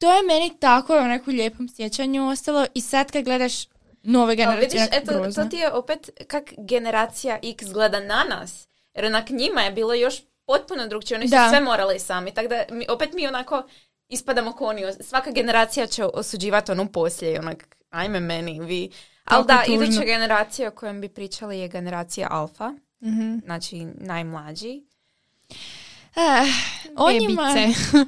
To 0.00 0.12
je 0.12 0.22
meni 0.22 0.52
tako 0.60 0.92
u 1.26 1.30
lijepom 1.30 1.68
sjećanju 1.68 2.28
ostalo 2.28 2.66
i 2.74 2.80
sad 2.80 3.12
kad 3.12 3.24
gledaš 3.24 3.52
nove 4.02 4.36
generacije, 4.36 4.82
vidiš, 4.82 4.98
eto, 5.02 5.12
grozno. 5.14 5.42
to 5.44 5.48
ti 5.50 5.56
je 5.56 5.72
opet 5.72 6.10
kak 6.26 6.52
generacija 6.58 7.38
X 7.42 7.64
gleda 7.72 8.00
na 8.00 8.24
nas. 8.24 8.68
Jer 8.94 9.04
onak 9.04 9.30
njima 9.30 9.62
je 9.62 9.70
bilo 9.70 9.94
još 9.94 10.22
potpuno 10.46 10.86
drugčije. 10.86 11.18
Oni 11.18 11.28
su 11.28 11.30
Da. 11.30 11.48
sve 11.48 11.60
morali 11.60 11.98
sami. 11.98 12.34
Tako 12.34 12.48
da 12.48 12.64
mi, 12.70 12.86
opet 12.88 13.12
mi 13.12 13.26
onako 13.26 13.62
ispadamo 14.08 14.52
ko 14.52 14.66
oni. 14.66 14.82
Svaka 15.00 15.30
generacija 15.30 15.86
će 15.86 16.04
osuđivati 16.04 16.72
onu 16.72 16.92
poslije. 16.92 17.40
Onak, 17.40 17.76
ajme 17.90 18.20
meni, 18.20 18.60
vi. 18.60 18.90
Ali 19.24 19.44
da, 19.46 19.62
tužno. 19.66 19.84
iduća 19.84 20.04
generacija 20.04 20.68
o 20.68 20.72
kojem 20.72 21.00
bi 21.00 21.08
pričali 21.08 21.58
je 21.58 21.68
generacija 21.68 22.28
alfa. 22.30 22.72
Mhm. 23.02 23.38
Znači, 23.44 23.84
najmlađi. 23.84 24.82
Eh, 26.16 26.52
o 26.96 27.12
njima-. 27.12 27.54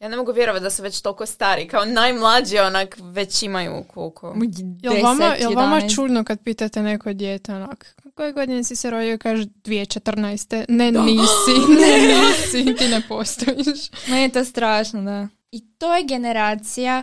Ja 0.00 0.08
ne 0.08 0.16
mogu 0.16 0.32
vjerovati 0.32 0.62
da 0.62 0.70
su 0.70 0.82
već 0.82 1.00
toliko 1.00 1.26
stari. 1.26 1.68
Kao 1.68 1.84
najmlađi 1.84 2.58
onak 2.58 2.96
već 3.00 3.42
imaju 3.42 3.84
koliko. 3.94 4.36
Jel 4.82 5.02
vama, 5.02 5.24
10, 5.24 5.40
jel 5.40 5.54
vama 5.54 5.80
11? 5.80 5.94
čudno 5.94 6.24
kad 6.24 6.40
pitate 6.40 6.82
neko 6.82 7.12
dijete 7.12 7.54
onak, 7.54 7.96
koje 8.14 8.32
godine 8.32 8.64
si 8.64 8.76
se 8.76 8.90
rodio 8.90 9.14
i 9.14 9.18
kaže 9.18 9.44
2014. 9.44 10.64
Ne, 10.68 10.92
nisi, 10.92 11.72
ne, 11.80 12.18
nisi, 12.18 12.76
ti 12.76 12.88
ne 12.88 13.02
postojiš. 13.08 13.90
Meni 14.08 14.22
je 14.22 14.28
to 14.28 14.44
strašno, 14.44 15.02
da. 15.02 15.28
I 15.50 15.60
to 15.78 15.96
je 15.96 16.04
generacija 16.04 17.02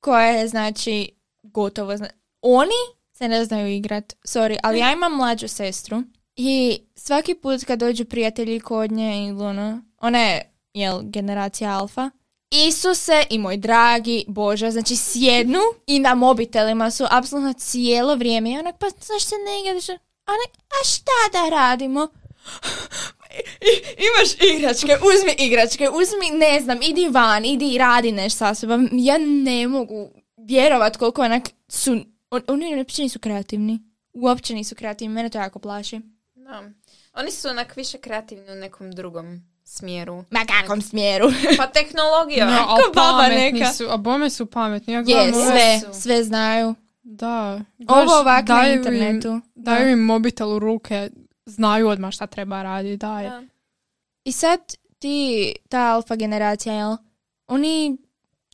koja 0.00 0.26
je, 0.26 0.48
znači, 0.48 1.08
gotovo. 1.42 1.96
Zna... 1.96 2.08
Oni 2.42 2.94
se 3.12 3.28
ne 3.28 3.44
znaju 3.44 3.68
igrat, 3.68 4.12
sorry, 4.24 4.56
ali 4.62 4.78
ja 4.78 4.92
imam 4.92 5.16
mlađu 5.16 5.48
sestru 5.48 6.02
i 6.36 6.78
svaki 6.94 7.34
put 7.34 7.64
kad 7.64 7.78
dođu 7.78 8.04
prijatelji 8.04 8.60
kod 8.60 8.92
nje 8.92 9.26
ili 9.28 9.42
ono, 9.44 9.82
ona 10.00 10.18
je, 10.18 10.52
jel, 10.74 11.00
generacija 11.02 11.78
alfa, 11.78 12.10
Isuse 12.54 13.22
i 13.30 13.38
moj 13.38 13.56
dragi 13.56 14.24
Bože, 14.28 14.70
znači 14.70 14.96
sjednu 14.96 15.60
i 15.86 15.98
na 15.98 16.14
mobitelima 16.14 16.90
su 16.90 17.04
apsolutno 17.10 17.52
cijelo 17.52 18.16
vrijeme 18.16 18.50
i 18.50 18.58
onak, 18.58 18.74
pa 18.78 18.86
zašto 18.88 19.28
se 19.28 19.34
ne 19.34 19.60
igraš? 19.60 19.88
Ne, 19.88 19.96
a 20.68 20.84
šta 20.84 21.12
da 21.32 21.48
radimo? 21.48 22.08
I- 23.60 24.04
imaš 24.06 24.54
igračke, 24.56 24.96
uzmi 25.06 25.34
igračke, 25.38 25.88
uzmi, 25.90 26.38
ne 26.38 26.60
znam, 26.60 26.78
idi 26.82 27.08
van, 27.08 27.44
idi 27.44 27.74
i 27.74 27.78
radi 27.78 28.12
nešto 28.12 28.38
sa 28.38 28.54
sobom. 28.54 28.88
Ja 28.92 29.18
ne 29.18 29.68
mogu 29.68 30.10
vjerovat 30.36 30.96
koliko 30.96 31.22
onak 31.22 31.42
su, 31.68 31.96
on, 32.30 32.42
oni 32.48 32.76
uopće 32.76 33.02
nisu 33.02 33.18
kreativni. 33.18 33.78
Uopće 34.12 34.54
nisu 34.54 34.74
kreativni, 34.74 35.14
mene 35.14 35.30
to 35.30 35.38
jako 35.38 35.58
plaši. 35.58 36.00
Da. 36.34 36.62
Oni 37.12 37.30
su 37.30 37.48
onak 37.48 37.76
više 37.76 37.98
kreativni 37.98 38.52
u 38.52 38.54
nekom 38.54 38.92
drugom 38.92 39.53
smjeru. 39.64 40.24
Ma 40.30 40.40
kakvom 40.40 40.82
smjeru? 40.82 41.26
Pa 41.58 41.66
tehnologija. 41.66 42.46
No, 42.50 42.66
baba 42.94 43.18
pametni 43.18 43.52
neka. 43.52 43.72
su, 43.72 43.84
a 43.84 43.96
bome 43.96 44.30
su 44.30 44.46
pametni. 44.46 44.92
Ja 44.92 45.00
ove- 45.00 45.32
sve, 45.32 45.80
su. 45.84 46.00
sve 46.00 46.24
znaju. 46.24 46.74
Da. 47.02 47.60
Ovo 47.88 48.12
ovak 48.12 48.48
na 48.48 48.54
daju 48.54 48.72
im- 48.72 48.78
internetu. 48.78 49.40
Daju 49.54 49.84
Da. 49.84 49.90
im 49.90 49.98
mobitel 49.98 50.48
u 50.48 50.58
ruke, 50.58 51.10
znaju 51.46 51.88
odmah 51.88 52.12
šta 52.12 52.26
treba 52.26 52.62
raditi. 52.62 52.96
Da. 52.96 53.42
I 54.24 54.32
sad 54.32 54.60
ti, 54.98 55.52
ta 55.68 55.80
alfa 55.80 56.16
generacija, 56.16 56.74
jel? 56.74 56.96
Oni 57.46 57.96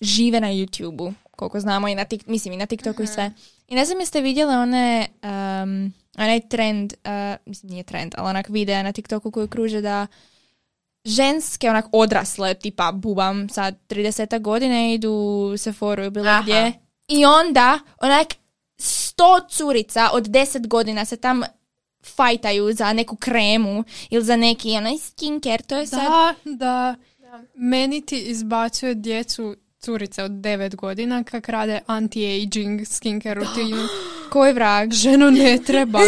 žive 0.01 0.41
na 0.41 0.49
YouTube-u, 0.49 1.13
koliko 1.31 1.61
znamo, 1.61 1.89
i 1.89 1.95
na 1.95 2.05
tik, 2.05 2.27
mislim 2.27 2.55
i 2.55 2.57
na 2.57 2.67
TikToku 2.67 3.03
i 3.03 3.07
sve. 3.07 3.33
I 3.69 3.75
ne 3.75 3.85
znam 3.85 4.01
jeste 4.01 4.21
vidjeli 4.21 4.55
one, 4.55 5.07
um, 5.23 5.93
onaj 6.17 6.41
trend, 6.41 6.95
uh, 6.95 7.11
mislim 7.47 7.71
nije 7.71 7.83
trend, 7.83 8.15
ali 8.19 8.29
onak 8.31 8.49
videa 8.49 8.83
na 8.83 8.93
TikToku 8.93 9.31
koji 9.31 9.49
kruže 9.49 9.81
da 9.81 10.07
ženske, 11.05 11.71
onak 11.71 11.87
odrasle, 11.93 12.55
tipa 12.55 12.93
bubam 12.93 13.49
sad 13.49 13.77
30 13.89 14.41
godine 14.41 14.95
idu 14.95 15.13
u 15.13 15.57
Sephoru 15.57 16.03
ili 16.03 16.11
bilo 16.11 16.29
Aha. 16.29 16.43
gdje. 16.43 16.73
I 17.09 17.25
onda 17.25 17.79
onak 18.01 18.27
sto 18.79 19.41
curica 19.51 20.09
od 20.13 20.27
10 20.27 20.67
godina 20.67 21.05
se 21.05 21.17
tam 21.17 21.43
fajtaju 22.05 22.73
za 22.73 22.93
neku 22.93 23.17
kremu 23.17 23.85
ili 24.11 24.25
za 24.25 24.37
neki 24.37 24.77
onaj 24.77 24.99
skincare, 24.99 25.63
to 25.63 25.77
je 25.77 25.87
sad... 25.87 26.01
Da, 26.01 26.35
da. 26.45 26.95
Da. 27.19 27.43
Meni 27.55 28.07
ti 28.07 28.19
izbacuje 28.19 28.95
djecu 28.95 29.57
curice 29.81 30.23
od 30.23 30.31
9 30.31 30.77
godina 30.77 31.25
kak 31.25 31.49
rade 31.49 31.81
anti-aging 31.87 32.85
skincare 32.85 33.35
rutinu. 33.41 33.77
Koji 34.31 34.53
vrag? 34.53 34.93
Ženo 34.93 35.31
ne 35.31 35.59
treba. 35.67 36.01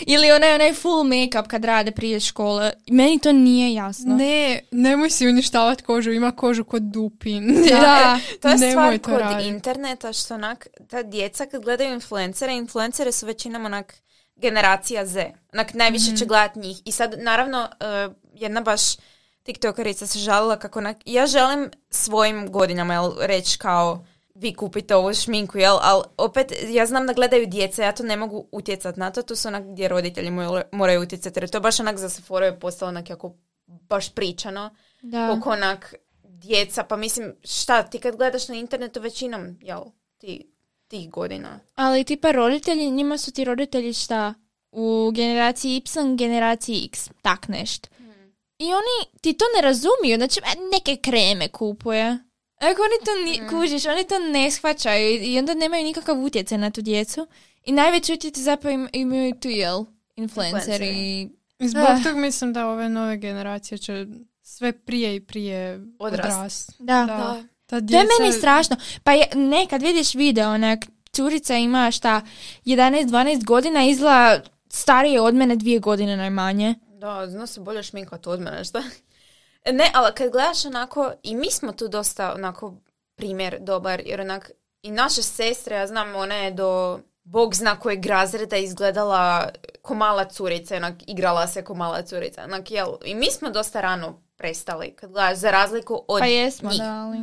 Ili 0.00 0.32
onaj, 0.32 0.54
onaj 0.54 0.72
full 0.72 1.04
make-up 1.04 1.46
kad 1.46 1.64
rade 1.64 1.90
prije 1.90 2.20
škole. 2.20 2.72
Meni 2.88 3.18
to 3.18 3.32
nije 3.32 3.74
jasno. 3.74 4.16
Ne, 4.16 4.60
nemoj 4.70 5.10
si 5.10 5.28
uništavati 5.28 5.82
kožu, 5.82 6.12
ima 6.12 6.32
kožu 6.32 6.64
kod 6.64 6.82
dupin. 6.82 7.64
Da. 7.70 8.18
To 8.40 8.48
je 8.48 8.70
stvar 8.70 8.98
to 8.98 9.02
kod 9.04 9.18
radit. 9.20 9.46
interneta 9.46 10.12
što 10.12 10.34
onak, 10.34 10.66
ta 10.90 11.02
djeca 11.02 11.46
kad 11.46 11.62
gledaju 11.62 11.92
influencere, 11.92 12.52
influencere 12.52 13.12
su 13.12 13.26
većinom 13.26 13.64
onak 13.64 13.94
generacija 14.36 15.06
Z. 15.06 15.24
Onak 15.52 15.74
najviše 15.74 16.06
Mhm. 16.06 16.16
će 16.16 16.24
gledat 16.26 16.56
njih. 16.56 16.82
I 16.84 16.92
sad 16.92 17.14
naravno 17.18 17.68
eh, 17.80 18.08
jedna 18.34 18.60
baš 18.60 18.80
tiktokerica 19.42 20.06
se 20.06 20.18
žalila 20.18 20.58
kako 20.58 20.78
onak, 20.78 20.96
ja 21.04 21.26
želim 21.26 21.70
svojim 21.90 22.52
godinama 22.52 22.94
jel, 22.94 23.12
reći 23.20 23.58
kao 23.58 24.04
vi 24.38 24.54
kupite 24.54 24.94
ovu 24.94 25.14
šminku, 25.14 25.58
jel? 25.58 25.76
Ali 25.80 26.02
opet, 26.18 26.52
ja 26.68 26.86
znam 26.86 27.06
da 27.06 27.12
gledaju 27.12 27.46
djeca, 27.46 27.82
ja 27.82 27.92
to 27.92 28.02
ne 28.02 28.16
mogu 28.16 28.48
utjecat 28.52 28.96
na 28.96 29.10
to, 29.10 29.22
to 29.22 29.36
su 29.36 29.48
onak 29.48 29.64
gdje 29.64 29.88
roditelji 29.88 30.30
moraju- 30.30 31.02
utjecati, 31.02 31.40
jer 31.40 31.50
to 31.50 31.56
je 31.56 31.62
baš 31.62 31.80
onak 31.80 31.98
za 31.98 32.08
Sephora 32.08 32.46
je 32.46 32.60
postalo 32.60 32.88
onak 32.88 33.10
jako 33.10 33.34
baš 33.66 34.08
pričano 34.10 34.70
Da. 35.02 35.28
koliko 35.28 35.50
onak 35.50 35.94
djeca, 36.22 36.82
pa 36.82 36.96
mislim, 36.96 37.34
šta, 37.44 37.82
ti 37.82 37.98
kad 37.98 38.16
gledaš 38.16 38.48
na 38.48 38.54
internetu 38.54 39.00
većinom, 39.00 39.58
jel, 39.62 39.80
ti, 40.18 40.52
tih 40.88 41.10
godina. 41.10 41.60
Ali 41.74 42.04
tipa 42.04 42.30
roditelji, 42.30 42.90
njima 42.90 43.18
su 43.18 43.32
ti 43.32 43.44
roditelji 43.44 43.92
šta? 43.92 44.34
U 44.72 45.10
generaciji 45.14 45.76
Y, 45.76 46.16
generaciji 46.16 46.84
X, 46.84 47.10
tak 47.22 47.48
nešto. 47.48 47.88
I 48.58 48.64
oni 48.64 49.20
ti 49.20 49.32
to 49.32 49.44
ne 49.56 49.62
razumiju, 49.62 50.16
znači 50.16 50.40
"E, 50.40 50.56
neke 50.72 50.96
kreme 51.02 51.48
kupuje. 51.48 52.18
Ako 52.58 52.82
oni 52.82 52.98
to 53.04 53.14
ni, 53.16 53.48
kužiš, 53.50 53.86
oni 53.86 54.04
to 54.04 54.18
ne 54.20 54.50
shvaćaju 54.50 55.10
i- 55.14 55.38
onda 55.38 55.54
nemaju 55.54 55.84
nikakav 55.84 56.16
utjecaj 56.16 56.58
na 56.58 56.70
tu 56.70 56.82
djecu. 56.82 57.26
I 57.64 57.72
najveći 57.72 58.12
utjecaj 58.12 58.42
zapravo 58.42 58.74
im- 58.74 58.88
imaju 58.92 59.34
tu, 59.34 59.48
jel, 59.48 59.84
influenceri. 60.16 60.88
I 61.58 61.68
zbog 61.68 61.82
Ah. 61.84 62.02
tog 62.02 62.16
mislim 62.16 62.52
da 62.52 62.66
ove 62.66 62.88
nove 62.88 63.16
generacije 63.16 63.78
će 63.78 64.06
sve 64.42 64.72
prije 64.74 65.16
i 65.16 65.20
prije 65.20 65.80
Odrast. 65.98 66.28
odrast. 66.28 66.72
Da. 66.78 67.04
Da. 67.04 67.16
Ta 67.16 67.42
To 67.66 67.76
je 67.76 67.80
djeca, 67.80 68.04
meni 68.20 68.32
strašno. 68.32 68.76
Pa 69.04 69.12
je, 69.12 69.26
ne, 69.34 69.66
kad 69.66 69.82
vidiš 69.82 70.14
video, 70.14 70.50
onak, 70.50 70.78
curica 71.12 71.56
ima 71.56 71.90
šta, 71.90 72.20
11-12 72.64 73.44
godina, 73.44 73.84
izgleda 73.84 74.40
starije 74.68 75.20
od 75.20 75.34
mene 75.34 75.56
dvije 75.56 75.78
godine 75.78 76.16
najmanje. 76.16 76.74
Da, 76.90 77.26
zna 77.26 77.46
se 77.46 77.60
bolje 77.60 77.82
šminkat 77.82 78.26
od 78.26 78.40
mene, 78.40 78.64
šta? 78.64 78.82
Ne, 79.72 79.90
ali 79.94 80.14
kad 80.14 80.30
gledaš 80.32 80.64
onako, 80.64 81.12
i 81.22 81.36
mi 81.36 81.50
smo 81.50 81.72
tu 81.72 81.88
dosta 81.88 82.32
onako 82.34 82.74
primjer 83.16 83.58
dobar, 83.60 84.02
jer 84.04 84.20
onak, 84.20 84.50
i 84.82 84.90
naše 84.90 85.22
sestre, 85.22 85.76
ja 85.76 85.86
znam, 85.86 86.16
ona 86.16 86.34
je 86.34 86.50
do 86.50 87.00
bog 87.24 87.54
zna 87.54 87.78
kojeg 87.80 88.06
razreda 88.06 88.56
izgledala 88.56 89.48
ko 89.82 89.94
mala 89.94 90.24
curica, 90.24 90.76
onak, 90.76 90.94
igrala 91.06 91.46
se 91.46 91.64
ko 91.64 91.74
mala 91.74 92.02
curica, 92.02 92.44
onak, 92.44 92.70
jel, 92.70 92.88
i 93.04 93.14
mi 93.14 93.30
smo 93.30 93.50
dosta 93.50 93.80
rano 93.80 94.22
prestali, 94.36 94.90
kad 94.96 95.10
gledaš, 95.10 95.38
za 95.38 95.50
razliku 95.50 96.04
od 96.08 96.20
Pa 96.20 96.26
jesmo, 96.26 96.70
njih. 96.70 96.78
da, 96.78 96.92
ali... 96.92 97.18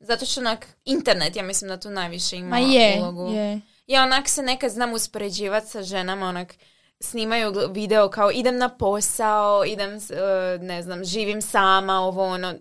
Zato 0.00 0.26
što 0.26 0.40
onak, 0.40 0.66
internet, 0.84 1.36
ja 1.36 1.42
mislim 1.42 1.68
da 1.68 1.80
tu 1.80 1.90
najviše 1.90 2.36
ima 2.36 2.48
Ma 2.48 2.58
je, 2.58 2.98
ulogu. 3.02 3.32
je. 3.32 3.60
Ja 3.86 4.02
onak 4.02 4.28
se 4.28 4.42
nekad 4.42 4.70
znam 4.70 4.92
uspoređivati 4.92 5.66
sa 5.66 5.82
ženama, 5.82 6.26
onak 6.28 6.54
snimaju 7.00 7.52
video 7.70 8.10
kao 8.10 8.30
idem 8.30 8.58
na 8.58 8.68
posao, 8.68 9.64
idem, 9.64 9.90
e, 9.90 10.58
ne 10.60 10.82
znam, 10.82 11.04
živim 11.04 11.42
sama, 11.42 12.00
ovo 12.00 12.24
ono. 12.24 12.54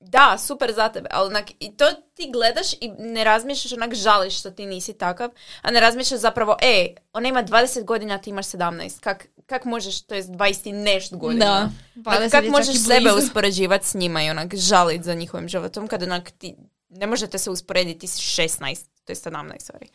Da, 0.00 0.38
super 0.38 0.72
za 0.72 0.88
tebe, 0.88 1.08
ali 1.12 1.26
onak, 1.26 1.50
i 1.60 1.76
to 1.76 1.84
ti 2.14 2.30
gledaš 2.32 2.72
i 2.72 2.90
ne 2.98 3.24
razmišljaš, 3.24 3.72
onak 3.72 3.94
žališ 3.94 4.38
što 4.38 4.50
ti 4.50 4.66
nisi 4.66 4.92
takav, 4.92 5.30
a 5.62 5.70
ne 5.70 5.80
razmišljaš 5.80 6.20
zapravo, 6.20 6.56
e, 6.62 6.94
ona 7.12 7.28
ima 7.28 7.44
20 7.44 7.84
godina, 7.84 8.18
ti 8.18 8.30
imaš 8.30 8.46
17, 8.46 9.00
kak, 9.00 9.26
kak 9.46 9.64
možeš, 9.64 10.02
to 10.02 10.14
je 10.14 10.22
20 10.22 10.68
i 10.68 10.72
nešto 10.72 11.16
godina. 11.16 11.44
Da. 11.44 12.10
Onak, 12.10 12.20
20 12.22 12.30
kak 12.30 12.44
možeš 12.48 12.76
sebe 12.86 13.12
uspoređivati 13.12 13.86
s 13.86 13.94
njima 13.94 14.22
i 14.22 14.30
onak 14.30 14.54
žalit 14.54 15.02
za 15.02 15.14
njihovim 15.14 15.48
životom, 15.48 15.88
kad 15.88 16.02
onak 16.02 16.30
ti, 16.30 16.56
ne 16.88 17.06
možete 17.06 17.38
se 17.38 17.50
usporediti, 17.50 17.98
ti 17.98 18.06
si 18.06 18.42
16, 18.42 18.86
to 19.04 19.12
je 19.12 19.16
17, 19.16 19.72
sorry. 19.72 19.86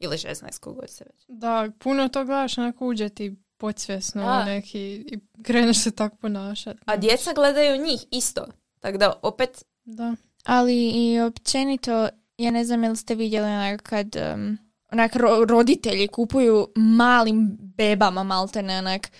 Ili 0.00 0.16
16, 0.16 0.58
kogod 0.58 0.90
se 0.90 1.04
već. 1.04 1.24
Da, 1.28 1.68
puno 1.78 2.08
to 2.08 2.24
gledaš, 2.24 2.58
onako 2.58 2.86
uđe 2.86 3.08
ti 3.08 3.36
podsvjesno 3.56 4.44
neki 4.44 4.80
i 4.94 5.18
kreneš 5.42 5.82
se 5.82 5.90
tako 5.90 6.16
ponašati. 6.16 6.80
A 6.84 6.96
djeca 6.96 7.32
gledaju 7.32 7.82
njih 7.84 8.04
isto. 8.10 8.46
Tako 8.80 8.98
da 8.98 9.12
opet, 9.22 9.64
Da. 9.84 10.14
Ali 10.44 10.90
i 10.90 11.20
općenito, 11.20 12.08
ja 12.38 12.50
ne 12.50 12.64
znam 12.64 12.84
jel 12.84 12.96
ste 12.96 13.14
vidjeli 13.14 13.46
onak 13.46 13.82
kad 13.82 14.16
um, 14.34 14.58
onak 14.92 15.12
ro- 15.14 15.44
roditelji 15.48 16.08
kupuju 16.08 16.68
malim 16.76 17.58
bebama 17.60 18.22
maltene 18.22 18.78
onak 18.78 19.10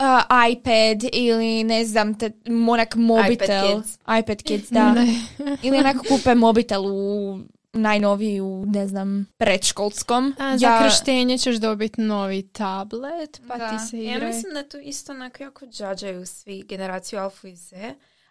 uh, 0.00 0.06
iPad 0.52 1.10
ili 1.12 1.64
ne 1.64 1.84
znam, 1.84 2.18
te, 2.18 2.30
onak 2.70 2.94
mobitel. 2.94 3.82
Kids. 3.82 3.98
iPad 4.20 4.42
Kids, 4.42 4.70
da. 4.70 4.92
Ne. 4.92 5.06
ili 5.62 5.78
onako 5.78 6.04
kupe 6.08 6.34
mobitel 6.34 6.82
u 6.86 7.38
najnoviji 7.76 8.40
u, 8.40 8.64
ne 8.66 8.88
znam, 8.88 9.26
predškolskom. 9.36 10.34
A, 10.38 10.58
za 10.58 10.78
krštenje 10.80 11.38
ćeš 11.38 11.56
dobiti 11.56 12.00
novi 12.00 12.42
tablet, 12.44 13.40
pa 13.48 13.56
Da. 13.56 13.70
ti 13.70 13.86
se 13.86 13.98
Ja 13.98 14.14
igraj. 14.14 14.28
mislim 14.28 14.54
da 14.54 14.62
tu 14.64 14.78
isto 14.78 15.12
onako 15.12 15.42
jako 15.42 15.66
džađaju 15.66 16.26
svi 16.26 16.62
generaciju 16.62 17.18
Alfa 17.18 17.48
i 17.48 17.56
Z, 17.56 17.74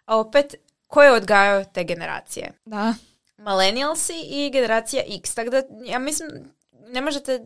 a 0.04 0.18
opet, 0.18 0.54
ko 0.86 1.02
je 1.02 1.12
odgajao 1.12 1.64
te 1.64 1.84
generacije? 1.84 2.52
Da. 2.64 2.94
Millennialsi 3.38 4.12
i 4.24 4.50
generacija 4.50 5.02
X, 5.10 5.34
tako 5.34 5.50
da 5.50 5.62
ja 5.84 5.98
mislim 5.98 6.28
ne 6.88 7.00
možete 7.00 7.40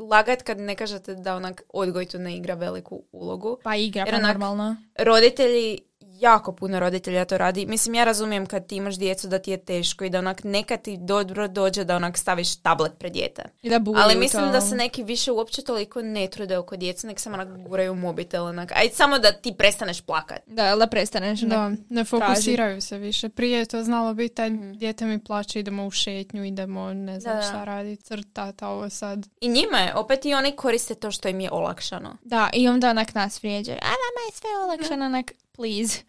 lagat 0.00 0.42
kad 0.42 0.58
ne 0.58 0.74
kažete 0.74 1.14
da 1.14 1.36
onak 1.36 1.62
odgoj 1.70 2.06
tu 2.06 2.18
ne 2.18 2.36
igra 2.36 2.54
veliku 2.54 3.02
ulogu. 3.12 3.58
Pa 3.62 3.76
igra, 3.76 4.00
Jer 4.00 4.10
pa 4.10 4.16
onak- 4.16 4.26
normalno. 4.28 4.76
Roditelji, 4.98 5.78
jako 6.20 6.52
puno 6.52 6.80
roditelja 6.80 7.24
to 7.24 7.38
radi. 7.38 7.66
Mislim, 7.66 7.94
ja 7.94 8.04
razumijem 8.04 8.46
kad 8.46 8.66
ti 8.66 8.76
imaš 8.76 8.98
djecu 8.98 9.28
da 9.28 9.38
ti 9.38 9.50
je 9.50 9.56
teško 9.56 10.04
i 10.04 10.10
da 10.10 10.18
onak 10.18 10.44
nekad 10.44 10.82
ti 10.82 10.96
dobro 11.00 11.48
dođe 11.48 11.84
da 11.84 11.96
onak 11.96 12.18
staviš 12.18 12.56
tablet 12.56 12.92
pred 12.98 13.12
dijete. 13.12 13.42
I 13.62 13.70
da 13.70 13.80
Ali 13.96 14.16
mislim 14.16 14.44
to. 14.44 14.50
da 14.52 14.60
se 14.60 14.76
neki 14.76 15.02
više 15.02 15.32
uopće 15.32 15.62
toliko 15.62 16.02
ne 16.02 16.26
trude 16.26 16.58
oko 16.58 16.76
djece, 16.76 17.06
nek 17.06 17.20
samo 17.20 17.34
onak 17.34 17.48
guraju 17.68 17.92
u 17.92 17.96
mobitel. 17.96 18.44
Onak. 18.46 18.72
Aj 18.72 18.88
samo 18.92 19.18
da 19.18 19.32
ti 19.32 19.54
prestaneš 19.58 20.00
plakat. 20.00 20.40
Da, 20.46 20.76
da 20.76 20.86
prestaneš 20.86 21.40
Da, 21.40 21.70
ne 21.88 22.04
fokusiraju 22.04 22.80
se 22.80 22.98
više. 22.98 23.28
Prije 23.28 23.58
je 23.58 23.66
to 23.66 23.84
znalo 23.84 24.14
biti, 24.14 24.34
taj 24.34 24.50
dijete 24.74 25.04
mi 25.06 25.24
plaće, 25.24 25.60
idemo 25.60 25.86
u 25.86 25.90
šetnju, 25.90 26.44
idemo 26.44 26.94
ne 26.94 27.20
znam 27.20 27.34
Da, 27.34 27.40
da. 27.40 27.46
šta 27.48 27.64
radi, 27.64 27.96
crtat, 27.96 28.62
a 28.62 28.68
ovo 28.68 28.90
sad. 28.90 29.26
I 29.40 29.48
njima 29.48 29.78
je, 29.78 29.94
opet 29.94 30.24
i 30.24 30.34
oni 30.34 30.52
koriste 30.56 30.94
to 30.94 31.10
što 31.10 31.28
im 31.28 31.40
je 31.40 31.50
olakšano. 31.52 32.16
Da, 32.24 32.50
i 32.52 32.68
onda 32.68 32.90
onak 32.90 33.14
nas 33.14 33.42
vrijeđaju. 33.42 33.78
A 33.82 33.86
vama 33.86 34.20
je 34.28 34.32
sve 34.34 34.50
olakšano, 34.64 35.06
onak, 35.06 35.32
please. 35.54 36.00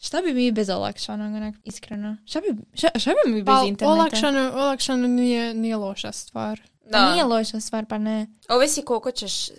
Šta 0.00 0.22
bi 0.22 0.34
mi 0.34 0.52
bez 0.52 0.68
olakšanog, 0.68 1.34
onak, 1.34 1.54
iskreno? 1.64 2.16
Šta 2.26 2.40
bi, 2.40 2.46
šta, 2.74 2.88
šta 2.98 3.10
bi 3.24 3.32
mi 3.32 3.42
bez 3.42 3.54
Pa 3.54 3.64
interneta? 3.66 3.92
olakšano, 3.92 4.52
olakšano 4.54 5.08
nije, 5.08 5.54
nije 5.54 5.76
loša 5.76 6.12
stvar. 6.12 6.60
Pa 6.92 7.12
Nije 7.12 7.24
loša 7.24 7.60
stvar, 7.60 7.86
pa 7.86 7.98
ne. 7.98 8.26
Ovisi 8.48 8.82
koliko 8.82 9.10
ćeš 9.10 9.48
e, 9.48 9.54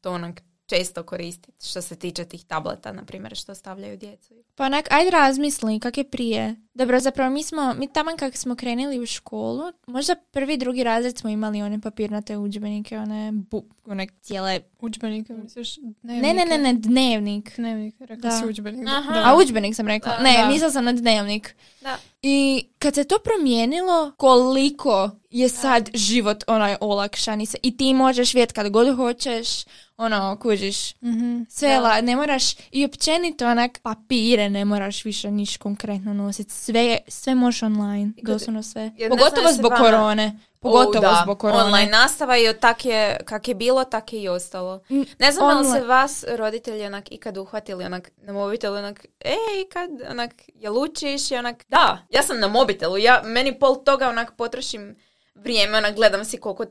to 0.00 0.12
onak 0.12 0.42
često 0.68 1.02
koristiti 1.02 1.66
što 1.68 1.82
se 1.82 1.96
tiče 1.96 2.24
tih 2.24 2.44
tableta, 2.44 2.92
na 2.92 3.04
primjer, 3.04 3.36
što 3.36 3.54
stavljaju 3.54 3.96
djecu. 3.96 4.34
Pa 4.54 4.64
onak, 4.64 4.88
ajde 4.90 5.10
razmisli 5.10 5.80
kak 5.80 5.98
je 5.98 6.04
prije. 6.04 6.56
Dobro, 6.74 7.00
zapravo 7.00 7.30
mi 7.30 7.42
smo, 7.42 7.74
mi 7.74 7.92
taman 7.92 8.16
kak 8.16 8.36
smo 8.36 8.56
krenuli 8.56 9.00
u 9.00 9.06
školu, 9.06 9.62
možda 9.86 10.14
prvi, 10.30 10.56
drugi 10.56 10.84
razred 10.84 11.18
smo 11.18 11.30
imali 11.30 11.62
one 11.62 11.80
papirnate 11.80 12.36
udžbenike, 12.36 12.98
one, 12.98 13.32
bu, 13.32 13.64
one 13.86 14.06
cijele... 14.20 14.60
Udžbenike, 14.80 15.32
misliš? 15.32 15.76
Ne, 15.76 15.92
Dnevnike? 16.02 16.34
ne, 16.34 16.44
ne, 16.46 16.58
ne, 16.58 16.74
dnevnik. 16.74 17.56
Dnevnik, 17.56 17.94
rekao 18.00 18.30
Da. 18.30 18.30
si 18.30 18.46
udžbenik. 18.46 18.88
A 19.24 19.36
udžbenik 19.42 19.74
sam 19.74 19.86
rekla. 19.88 20.16
Da. 20.16 20.22
ne, 20.22 20.34
Da. 20.42 20.48
mislila 20.48 20.70
sam 20.70 20.84
na 20.84 20.92
dnevnik. 20.92 21.56
Da. 21.80 21.96
I 22.22 22.66
kad 22.78 22.94
se 22.94 23.04
to 23.04 23.16
promijenilo, 23.24 24.12
koliko 24.16 25.10
je 25.30 25.48
sad 25.48 25.90
život 25.94 26.44
onaj 26.46 26.76
olakšan 26.80 27.40
i, 27.40 27.46
se, 27.46 27.58
i 27.62 27.76
ti 27.76 27.94
možeš 27.94 28.34
vidjeti 28.34 28.54
kad 28.54 28.70
god 28.70 28.96
hoćeš, 28.96 29.48
ono, 29.96 30.36
kužiš. 30.36 30.94
Mhm. 30.94 31.42
Sve, 31.48 31.80
la- 31.80 32.00
ne 32.00 32.16
moraš, 32.16 32.42
i 32.70 32.84
općenito 32.84 33.46
onak 33.46 33.78
papire 33.78 34.48
ne 34.50 34.64
moraš 34.64 35.04
više 35.04 35.30
niš 35.30 35.56
konkretno 35.56 36.14
nositi. 36.14 36.52
Sve, 36.52 36.98
sve 37.08 37.34
možeš 37.34 37.62
online, 37.62 38.12
doslovno 38.22 38.62
sve. 38.62 38.90
Jer 38.96 39.10
Pogotovo 39.10 39.52
zbog 39.52 39.72
vama- 39.72 39.84
korone. 39.84 40.38
Pogotovo 40.60 40.98
O, 40.98 41.00
da. 41.02 41.20
zbog 41.22 41.38
korone. 41.38 41.62
Online 41.62 41.90
nastava 41.90 42.36
i 42.36 42.48
od 42.48 42.58
tak 42.58 42.84
je, 42.84 43.20
kak 43.24 43.48
je 43.48 43.54
bilo, 43.54 43.84
tak 43.84 44.12
je 44.12 44.22
i 44.22 44.28
ostalo. 44.28 44.82
Ne 45.18 45.32
znam 45.32 45.58
li 45.58 45.64
se 45.70 45.80
vas 45.80 46.24
roditelji 46.28 46.86
onak 46.86 47.12
ikad 47.12 47.36
uhvatili 47.36 47.84
onak 47.84 48.10
na 48.16 48.32
mobitelu 48.32 48.76
onak, 48.76 49.06
ej, 49.20 49.34
kad 49.72 49.90
onak, 50.10 50.30
jel 50.54 50.78
učiš? 50.78 51.30
I 51.30 51.36
onak, 51.36 51.64
da, 51.68 52.06
ja 52.10 52.22
sam 52.22 52.38
na 52.38 52.48
mobitelu, 52.48 52.98
ja, 52.98 53.22
meni 53.24 53.58
pol 53.58 53.76
toga 53.76 54.08
onak 54.08 54.36
potrošim 54.36 54.96
vrijeme, 55.38 55.78
onak, 55.78 55.94
gledam 55.94 56.24
si 56.24 56.36
koliko 56.38 56.64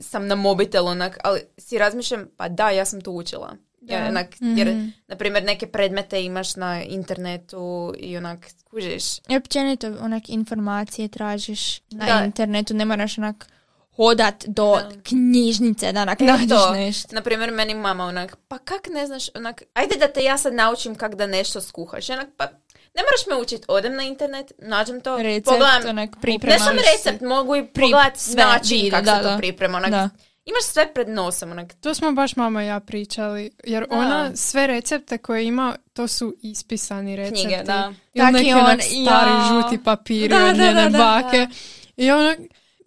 sam 0.00 0.26
na 0.26 0.34
mobitelu, 0.34 0.86
onak, 0.86 1.18
ali 1.24 1.40
si 1.58 1.78
razmišljam, 1.78 2.28
pa 2.36 2.48
da, 2.48 2.70
ja 2.70 2.84
sam 2.84 3.00
tu 3.00 3.12
učila. 3.12 3.56
Ja, 3.80 4.00
Da. 4.00 4.06
onak, 4.06 4.26
jer, 4.40 4.68
Mhm. 4.68 4.88
na 5.08 5.16
primjer, 5.16 5.44
neke 5.44 5.66
predmete 5.66 6.22
imaš 6.22 6.56
na 6.56 6.82
internetu 6.82 7.94
i 7.98 8.16
onak, 8.16 8.38
kužiš. 8.64 9.18
I 9.28 9.36
općenito 9.36 9.96
onak 10.00 10.28
informacije 10.28 11.08
tražiš 11.08 11.80
na 11.80 12.06
Da. 12.08 12.24
internetu, 12.24 12.74
ne 12.74 12.84
moraš 12.84 13.18
onak 13.18 13.46
hodat 13.92 14.44
do 14.46 14.72
Da. 14.72 14.90
knjižnice 15.02 15.92
da 15.92 16.02
onak 16.02 16.20
E, 16.20 16.24
nađeš 16.24 16.48
to. 16.50 16.72
nešto. 16.72 17.14
Na 17.14 17.22
primjer, 17.22 17.50
meni 17.50 17.74
mama 17.74 18.04
onak, 18.04 18.36
pa 18.48 18.58
kak 18.58 18.86
ne 18.88 19.06
znaš, 19.06 19.24
onak, 19.30 19.62
ajde 19.74 19.96
da 19.96 20.08
te 20.08 20.22
ja 20.22 20.38
sad 20.38 20.54
naučim 20.54 20.94
kak 20.94 21.14
da 21.14 21.26
nešto 21.26 21.60
skuhaš. 21.60 22.10
Onak, 22.10 22.28
pa 22.36 22.48
ne 22.94 23.02
moraš 23.02 23.26
me 23.28 23.42
učiti, 23.42 23.64
odem 23.68 23.96
na 23.96 24.02
internet, 24.02 24.52
nađem 24.58 25.00
to, 25.00 25.16
Recept, 25.16 25.44
pogledam. 25.44 25.88
onak 25.90 26.10
Ne 26.42 26.58
sam 26.58 26.76
recept, 26.76 27.20
mogu 27.20 27.56
i 27.56 27.66
pogledat 27.66 28.16
sve 28.16 28.44
način 28.44 28.90
kako 28.90 29.04
da, 29.04 29.16
se 29.16 29.22
to 29.22 29.28
da. 29.30 29.36
priprema. 29.36 29.78
Onak, 29.78 29.90
Da. 29.90 30.08
Imaš 30.44 30.62
sve 30.64 30.94
pred 30.94 31.08
nosom, 31.08 31.50
onak. 31.50 31.74
To 31.80 31.94
smo 31.94 32.12
baš 32.12 32.36
mama 32.36 32.64
i 32.64 32.66
ja 32.66 32.80
pričali, 32.80 33.50
jer 33.64 33.86
Da. 33.90 33.96
ona 33.96 34.36
sve 34.36 34.66
recepte 34.66 35.18
koje 35.18 35.44
ima, 35.46 35.76
to 35.92 36.08
su 36.08 36.34
ispisani 36.42 37.16
recepti. 37.16 37.42
Knjige, 37.42 37.62
da. 37.62 37.92
Ili 38.14 38.32
neki 38.32 38.52
on, 38.52 38.60
onak 38.60 38.82
stari 38.82 39.30
ja. 39.30 39.48
žuti 39.62 39.84
papiri 39.84 40.28
Da, 40.28 40.44
od 40.44 40.56
njene 40.56 40.74
da, 40.74 40.88
da, 40.88 40.98
bake. 40.98 41.46
I 41.96 42.10
ona, 42.10 42.36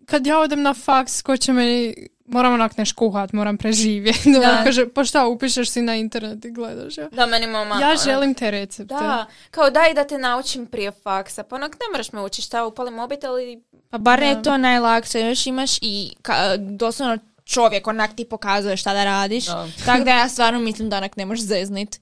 kad 0.06 0.28
ja 0.28 0.40
odem 0.40 0.62
na 0.62 0.74
faks, 0.74 1.22
ko 1.22 1.38
će 1.38 1.54
meni, 1.54 2.08
moram 2.26 2.54
onak 2.54 2.78
neš 2.78 2.92
kuhat, 2.92 3.34
moram 3.34 3.58
preživjeti. 3.58 4.32
Da. 4.34 4.40
Da. 4.40 4.64
kaže, 4.64 4.90
pa 4.90 5.04
šta, 5.04 5.28
upišeš 5.28 5.70
si 5.70 5.82
na 5.82 5.96
internet 5.96 6.46
i 6.46 6.52
gledaš. 6.52 6.98
Ja, 6.98 7.10
Da, 7.10 7.26
meni 7.26 7.48
mama... 7.48 7.80
ja 7.82 7.88
onak, 7.88 8.04
želim 8.04 8.34
te 8.34 8.52
recepte. 8.52 8.94
Da, 8.94 9.26
kao 9.52 9.70
daj 9.70 9.94
da 9.94 10.04
te 10.04 10.18
naučim 10.18 10.66
prije 10.66 10.92
faksa. 10.92 11.44
Pa 11.44 11.56
onak 11.56 11.72
ne 11.72 11.92
moraš 11.92 12.12
me 12.12 12.22
učiti 12.22 12.42
šta, 12.42 12.66
upali 12.66 12.92
mobitel 12.92 13.40
i... 13.40 13.62
Pa 13.90 13.98
bar 13.98 14.22
je 14.24 14.44
to 14.44 14.58
najlakše, 14.58 15.22
još 15.22 15.48
imaš 15.48 15.78
i 15.82 16.14
ka, 16.22 16.58
doslovno 16.58 17.18
čovjek 17.46 17.88
onak 17.88 18.16
ti 18.16 18.26
pokazuje 18.26 18.78
šta 18.78 18.94
da 18.94 19.04
radiš. 19.04 19.46
Da. 19.46 19.68
Tako 19.86 20.04
da 20.04 20.12
ja 20.12 20.30
stvarno 20.30 20.60
mislim 20.60 20.90
da 20.90 20.98
onak 20.98 21.18
ne 21.18 21.26
možeš 21.26 21.46
zeznit. 21.46 22.02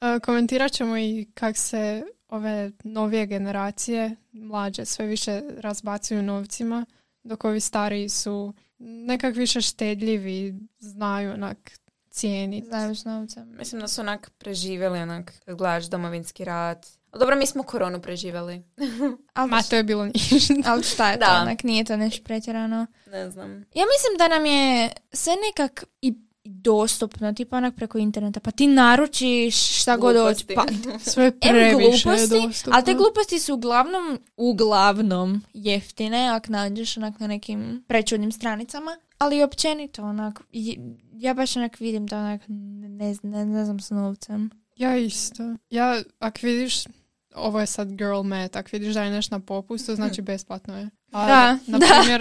E, 0.00 0.18
komentirat 0.20 0.72
ćemo 0.72 0.98
i 0.98 1.26
kak 1.34 1.56
se 1.56 2.02
ove 2.28 2.70
novije 2.84 3.26
generacije, 3.26 4.16
mlađe, 4.32 4.84
sve 4.84 5.06
više 5.06 5.42
razbacuju 5.58 6.22
novcima, 6.22 6.86
dok 7.22 7.44
ovi 7.44 7.60
stariji 7.60 8.08
su 8.08 8.54
nekak 8.82 9.36
više 9.36 9.60
štedljivi, 9.60 10.54
znaju 10.78 11.32
onak 11.32 11.56
cijeniti. 12.10 12.66
Znaju 12.66 12.94
s 12.94 13.04
novcem. 13.04 13.48
Mislim 13.48 13.80
da 13.80 13.88
su 13.88 14.00
onak 14.00 14.30
preživjeli, 14.38 14.98
onak, 14.98 15.32
kad 15.44 15.56
gledaš 15.56 15.84
domovinski 15.84 16.44
rat. 16.44 16.86
Dobro, 17.12 17.36
mi 17.36 17.46
smo 17.46 17.62
koronu 17.62 18.02
preživjeli. 18.02 18.62
Ali, 19.34 19.50
Ma 19.50 19.62
to 19.62 19.76
je 19.76 19.82
bilo 19.84 20.04
ništa. 20.06 20.54
ali 20.64 20.82
šta 20.82 21.10
je 21.10 21.18
to 21.18 21.26
Da. 21.26 21.40
onak, 21.42 21.62
nije 21.62 21.84
to 21.84 21.96
nešto 21.96 22.24
pretjerano. 22.24 22.86
Ne 23.06 23.30
znam. 23.30 23.50
Ja 23.50 23.84
mislim 23.86 24.18
da 24.18 24.28
nam 24.28 24.46
je 24.46 24.90
sve 25.12 25.32
nekak 25.48 25.84
i 26.00 26.14
dostupno, 26.44 27.32
tipa 27.32 27.56
onak 27.56 27.74
preko 27.74 27.98
interneta, 27.98 28.40
pa 28.40 28.50
ti 28.50 28.66
naručiš 28.66 29.80
šta 29.80 29.96
god 29.96 30.16
hoćeš. 30.16 30.46
Pa, 30.54 30.66
Sve 30.98 31.30
previše 31.40 32.08
je 32.08 32.16
gluposti, 32.16 32.46
dostupno. 32.46 32.72
ali 32.74 32.84
te 32.84 32.94
gluposti 32.94 33.38
su 33.38 33.54
uglavnom, 33.54 34.18
uglavnom 34.36 35.42
jeftine, 35.54 36.28
ak 36.28 36.48
nađeš 36.48 36.96
onak 36.96 37.20
na 37.20 37.26
nekim 37.26 37.84
prečudnim 37.88 38.32
stranicama. 38.32 38.96
Ali 39.18 39.42
općenito, 39.42 40.02
onak, 40.02 40.40
ja 41.12 41.34
baš 41.34 41.56
onak 41.56 41.80
vidim 41.80 42.06
da 42.06 42.18
onak, 42.18 42.40
ne, 42.48 43.14
ne, 43.22 43.44
ne 43.44 43.64
znam 43.64 43.80
s 43.80 43.90
novcem. 43.90 44.50
Ja 44.76 44.96
isto. 44.96 45.42
Ja, 45.70 46.02
ak 46.18 46.42
vidiš, 46.42 46.84
ovo 47.34 47.60
je 47.60 47.66
sad 47.66 47.88
girl 47.92 48.22
math, 48.22 48.56
ak 48.56 48.72
vidiš 48.72 48.94
da 48.94 49.02
je 49.02 49.10
nešto 49.10 49.34
na 49.34 49.40
popustu, 49.40 49.94
znači 49.94 50.22
besplatno 50.22 50.78
je. 50.78 50.90
A, 51.12 51.26
Da, 51.26 51.58
na 51.66 51.78
da. 51.86 52.18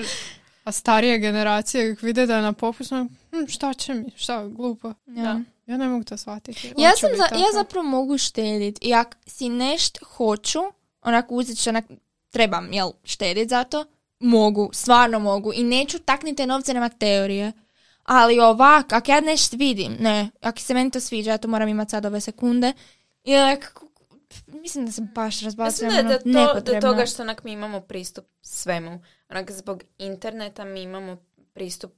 A 0.63 0.71
starije 0.71 1.19
generacije 1.19 1.95
vide 2.01 2.25
da 2.25 2.35
je 2.35 2.41
na 2.41 2.53
popustu, 2.53 2.95
hm, 3.31 3.45
šta 3.47 3.73
će 3.73 3.93
mi, 3.93 4.11
šta, 4.15 4.47
glupo. 4.47 4.87
Ja. 4.87 5.23
Da. 5.23 5.41
Ja 5.65 5.77
ne 5.77 5.87
mogu 5.87 6.03
to 6.03 6.17
shvatiti. 6.17 6.73
Ja, 6.77 6.91
sam 6.97 7.09
za, 7.17 7.23
ja 7.23 7.45
zapravo 7.53 7.87
mogu 7.87 8.17
štedit. 8.17 8.77
I 8.81 8.93
ako 8.93 9.11
si 9.27 9.49
nešto 9.49 10.05
hoću, 10.05 10.59
onak 11.01 11.25
uzet 11.29 11.63
ću, 11.63 11.69
onak, 11.69 11.85
trebam, 12.29 12.73
jel, 12.73 12.91
štedit 13.03 13.49
za 13.49 13.63
to, 13.63 13.85
mogu, 14.19 14.69
stvarno 14.73 15.19
mogu. 15.19 15.53
I 15.53 15.63
neću 15.63 15.99
takniti 15.99 16.35
te 16.35 16.47
novce, 16.47 16.73
nema 16.73 16.89
teorije. 16.89 17.51
Ali 18.03 18.39
ovak, 18.39 18.93
ako 18.93 19.11
ja 19.11 19.21
nešto 19.21 19.57
vidim, 19.57 19.95
ne, 19.99 20.29
ako 20.41 20.59
se 20.59 20.73
meni 20.73 20.91
to 20.91 20.99
sviđa, 20.99 21.31
ja 21.31 21.37
to 21.37 21.47
moram 21.47 21.67
imati 21.69 21.91
sad 21.91 22.05
ove 22.05 22.21
sekunde, 22.21 22.73
i 23.23 23.35
onak, 23.35 23.79
mislim 24.47 24.85
da 24.85 24.91
se 24.91 25.01
baš 25.13 25.39
da 25.39 25.85
je 25.85 25.99
ono, 25.99 26.09
do, 26.09 26.17
to, 26.17 26.23
do 26.25 26.39
nepotrebno. 26.39 26.81
toga 26.81 27.05
što 27.05 27.21
onak 27.21 27.43
mi 27.43 27.51
imamo 27.51 27.81
pristup 27.81 28.25
svemu. 28.41 29.01
Onak 29.29 29.51
zbog 29.51 29.83
interneta 29.97 30.65
mi 30.65 30.81
imamo 30.81 31.17
pristup 31.53 31.91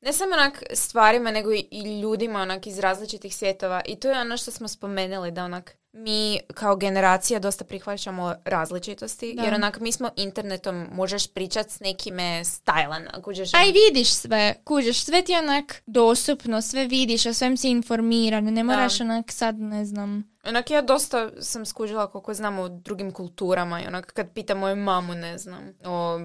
ne 0.00 0.12
samo 0.12 0.34
onak 0.34 0.62
stvarima, 0.72 1.30
nego 1.30 1.52
i, 1.52 2.00
ljudima 2.02 2.40
onak 2.40 2.66
iz 2.66 2.78
različitih 2.78 3.36
svjetova. 3.36 3.82
I 3.86 3.96
to 3.96 4.10
je 4.10 4.20
ono 4.20 4.36
što 4.36 4.50
smo 4.50 4.68
spomenuli, 4.68 5.30
da 5.30 5.44
onak 5.44 5.76
mi 5.92 6.40
kao 6.54 6.76
generacija 6.76 7.38
dosta 7.40 7.64
prihvaćamo 7.64 8.34
različitosti, 8.44 9.34
Da. 9.34 9.42
jer 9.42 9.54
onak 9.54 9.80
mi 9.80 9.92
smo 9.92 10.10
internetom, 10.16 10.86
možeš 10.92 11.32
pričat 11.32 11.70
s 11.70 11.80
nekime 11.80 12.44
s 12.44 12.60
Tajlanda, 12.60 13.22
kuđeš, 13.22 13.54
A 13.54 13.58
i 13.64 13.72
vidiš 13.72 14.12
sve, 14.12 14.54
kužiš, 14.64 15.04
sve 15.04 15.22
ti 15.22 15.32
je 15.32 15.38
onak 15.38 15.82
dostupno, 15.86 16.62
sve 16.62 16.86
vidiš, 16.86 17.26
o 17.26 17.34
svem 17.34 17.56
si 17.56 17.68
informiran, 17.68 18.44
ne 18.44 18.64
moraš 18.64 19.00
onak 19.00 19.32
sad, 19.32 19.58
ne 19.58 19.84
znam. 19.84 20.37
Onak 20.48 20.70
ja 20.70 20.82
dosta 20.82 21.30
sam 21.40 21.66
skužila 21.66 22.06
koliko 22.06 22.34
znam 22.34 22.58
o 22.58 22.68
drugim 22.68 23.12
kulturama 23.12 23.82
i 23.82 23.86
onak 23.86 24.12
kad 24.12 24.32
pitam 24.34 24.58
moju 24.58 24.76
mamu, 24.76 25.14
ne 25.14 25.38
znam, 25.38 25.72
o 25.84 26.18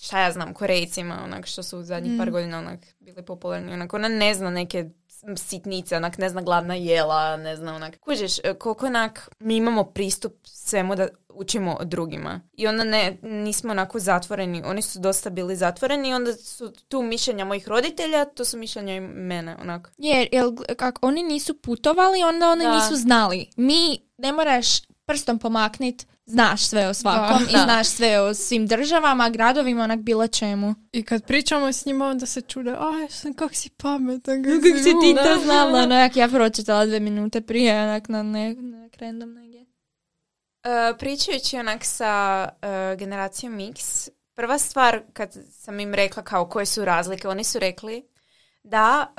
šta 0.00 0.20
ja 0.20 0.32
znam, 0.32 0.54
Korejcima, 0.54 1.20
onak 1.24 1.46
što 1.46 1.62
su 1.62 1.78
u 1.78 1.82
zadnjih 1.82 2.12
par 2.18 2.30
godina 2.30 2.58
onak 2.58 2.80
bili 3.00 3.24
popularni, 3.24 3.72
onak 3.72 3.94
ona 3.94 4.08
ne 4.08 4.34
zna 4.34 4.50
neke 4.50 4.90
sitnice, 5.36 5.96
onak 5.96 6.18
ne 6.18 6.28
zna 6.28 6.40
gladna 6.42 6.74
jela, 6.74 7.36
ne 7.36 7.56
zna 7.56 7.74
onak. 7.74 8.00
Kužiš, 8.00 8.38
e, 8.38 8.54
koliko 8.54 8.86
onak 8.86 9.28
mi 9.38 9.56
imamo 9.56 9.84
pristup 9.84 10.32
svemu 10.44 10.94
da 10.94 11.08
učimo 11.28 11.76
od 11.80 11.88
drugima. 11.88 12.40
I 12.52 12.66
onda 12.66 12.84
ne, 12.84 13.18
nismo 13.22 13.70
onako 13.70 13.98
zatvoreni, 13.98 14.62
oni 14.64 14.82
su 14.82 14.98
dosta 15.00 15.30
bili 15.30 15.56
zatvoreni 15.56 16.08
i 16.08 16.14
onda 16.14 16.32
su 16.32 16.72
tu 16.88 17.02
mišljenja 17.02 17.44
mojih 17.44 17.68
roditelja, 17.68 18.24
to 18.24 18.44
su 18.44 18.58
mišljenja 18.58 18.94
i 18.94 19.00
mene, 19.00 19.56
onak. 19.60 19.92
Jer, 19.98 20.28
jel, 20.32 20.52
kak 20.76 20.98
oni 21.02 21.22
nisu 21.22 21.54
putovali, 21.54 22.22
onda 22.22 22.50
oni 22.50 22.64
Da. 22.64 22.74
nisu 22.74 22.96
znali. 22.96 23.48
Mi 23.56 23.98
ne 24.18 24.32
moraš 24.32 24.91
prstom 25.12 25.38
pomaknit, 25.38 26.06
znaš 26.26 26.62
sve 26.62 26.88
o 26.88 26.94
svakom 26.94 27.38
Da. 27.38 27.50
i 27.50 27.52
Da. 27.52 27.58
znaš 27.58 27.86
sve 27.88 28.20
o 28.20 28.34
svim 28.34 28.66
državama, 28.66 29.30
gradovima, 29.30 29.84
onak 29.84 30.00
bilo 30.00 30.26
čemu. 30.28 30.74
I 30.92 31.02
kad 31.02 31.26
pričamo 31.26 31.66
s 31.66 31.86
njima, 31.86 32.06
onda 32.06 32.26
se 32.26 32.40
čude, 32.40 32.70
aj, 32.70 33.08
sam, 33.10 33.34
kak 33.34 33.54
si 33.54 33.70
pametan, 33.70 34.44
kak, 34.44 34.52
Kako 34.54 34.78
si 34.78 34.84
ti 34.84 35.10
um." 35.10 35.16
to 35.16 35.42
znala? 35.44 35.86
No, 35.86 35.94
jak 35.94 36.16
ja 36.16 36.28
pročitala 36.28 36.86
dve 36.86 37.00
minute 37.00 37.40
prije, 37.40 37.82
onak 37.82 38.08
na 38.08 38.22
ne, 38.22 38.54
na 38.54 38.88
random 38.94 39.32
negdje. 39.32 39.66
E, 40.62 40.98
pričajući 40.98 41.58
onak 41.58 41.84
sa 41.84 42.48
e, 42.62 42.96
generacijom 42.96 43.60
X, 43.60 44.08
prva 44.34 44.58
stvar 44.58 45.02
kad 45.12 45.36
sam 45.52 45.80
im 45.80 45.94
rekla 45.94 46.22
kao 46.22 46.48
koje 46.48 46.66
su 46.66 46.84
razlike, 46.84 47.28
oni 47.28 47.44
su 47.44 47.58
rekli 47.58 48.02
da 48.62 49.12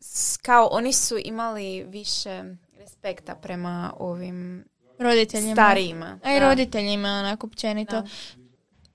s- 0.00 0.36
kao 0.36 0.66
oni 0.66 0.92
su 0.92 1.18
imali 1.18 1.84
više 1.84 2.44
respekta 2.78 3.34
prema 3.34 3.94
ovim 3.98 4.67
Roditeljima. 4.98 5.54
starijima. 5.54 6.18
A 6.24 6.30
i 6.30 6.40
Da. 6.40 6.48
roditeljima, 6.48 7.08
onako 7.08 7.46
općenito. 7.46 7.92
Da. 7.92 8.06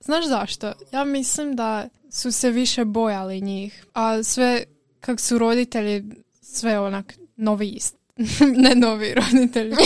Znaš 0.00 0.26
zašto? 0.26 0.72
Ja 0.92 1.04
mislim 1.04 1.56
da 1.56 1.88
su 2.10 2.32
se 2.32 2.50
više 2.50 2.84
bojali 2.84 3.40
njih, 3.40 3.86
a 3.92 4.22
sve, 4.22 4.64
kak 5.00 5.20
su 5.20 5.38
roditelji, 5.38 6.04
sve 6.42 6.80
onak 6.80 7.14
novi 7.36 7.68
ist. 7.68 7.96
ne 8.56 8.74
novi 8.76 9.14
roditelji. 9.14 9.76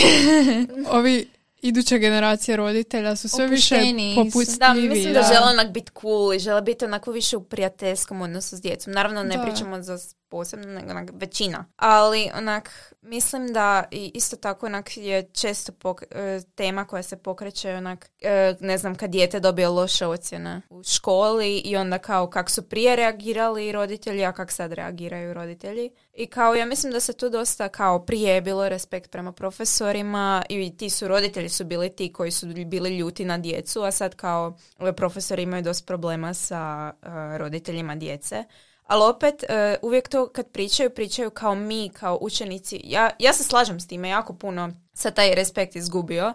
Ovi 0.90 1.28
iduće 1.58 1.98
generacije 1.98 2.56
roditelja 2.56 3.16
su 3.16 3.28
sve 3.28 3.46
više 3.46 3.74
Opušteniji 3.74 4.14
su. 4.14 4.24
popustljivi. 4.24 4.58
Da, 4.58 4.94
mislim 4.94 5.14
da, 5.14 5.22
žele 5.24 5.50
onak 5.52 5.70
biti 5.70 5.90
cool 6.00 6.34
i 6.34 6.38
žele 6.38 6.62
biti 6.62 6.84
onako 6.84 7.10
više 7.12 7.36
u 7.36 7.42
prijateljskom 7.42 8.20
odnosu 8.20 8.56
s 8.56 8.60
djecom. 8.60 8.92
Naravno 8.92 9.22
ne 9.22 9.36
Da. 9.36 9.42
pričamo 9.42 9.82
za 9.82 9.98
posebno, 10.28 10.66
nego 10.66 10.90
onak 10.90 11.10
većina. 11.14 11.64
Ali 11.76 12.30
onak, 12.34 12.94
mislim 13.00 13.52
da 13.52 13.84
isto 13.90 14.36
tako 14.36 14.66
onak 14.66 14.96
je 14.96 15.28
često 15.32 15.72
pok- 15.72 16.04
e, 16.10 16.40
tema 16.54 16.84
koja 16.84 17.02
se 17.02 17.16
pokreće 17.16 17.74
onak, 17.74 18.10
e, 18.20 18.54
ne 18.60 18.78
znam, 18.78 18.94
kad 18.94 19.10
dijete 19.10 19.40
dobije 19.40 19.68
loše 19.68 20.06
ocjene 20.06 20.60
u 20.70 20.82
školi 20.82 21.58
i 21.58 21.76
onda 21.76 21.98
kao 21.98 22.30
kak 22.30 22.50
su 22.50 22.68
prije 22.68 22.96
reagirali 22.96 23.72
roditelji, 23.72 24.24
a 24.24 24.32
kak 24.32 24.52
sad 24.52 24.72
reagiraju 24.72 25.34
roditelji. 25.34 25.90
I 26.14 26.26
kao 26.26 26.54
ja 26.54 26.66
mislim 26.66 26.92
da 26.92 27.00
se 27.00 27.12
tu 27.12 27.28
dosta 27.28 27.68
kao 27.68 28.04
prije 28.06 28.34
je 28.34 28.40
bilo 28.40 28.68
respekt 28.68 29.10
prema 29.10 29.32
profesorima 29.32 30.42
i 30.48 30.76
ti 30.76 30.90
su 30.90 31.08
roditelji 31.08 31.48
su 31.48 31.64
bili 31.64 31.96
ti 31.96 32.12
koji 32.12 32.30
su 32.30 32.46
bili 32.46 32.98
ljuti 32.98 33.24
na 33.24 33.38
djecu, 33.38 33.82
a 33.82 33.90
sad 33.90 34.14
kao 34.14 34.56
ove 34.78 34.92
profesori 34.92 35.42
imaju 35.42 35.62
dosta 35.62 35.86
problema 35.86 36.34
sa 36.34 36.92
e, 37.02 37.38
roditeljima 37.38 37.96
djece. 37.96 38.44
Ali 38.88 39.02
opet, 39.10 39.42
e, 39.48 39.76
uvijek 39.82 40.08
to 40.08 40.28
kad 40.28 40.46
pričaju, 40.52 40.90
pričaju 40.90 41.30
kao 41.30 41.54
mi, 41.54 41.90
kao 41.94 42.18
učenici. 42.20 42.80
Ja, 42.84 43.10
ja 43.18 43.32
se 43.32 43.44
slažem 43.44 43.80
s 43.80 43.86
time, 43.86 44.08
jako 44.08 44.34
puno 44.34 44.70
se 44.94 45.10
taj 45.10 45.34
respekt 45.34 45.76
izgubio, 45.76 46.34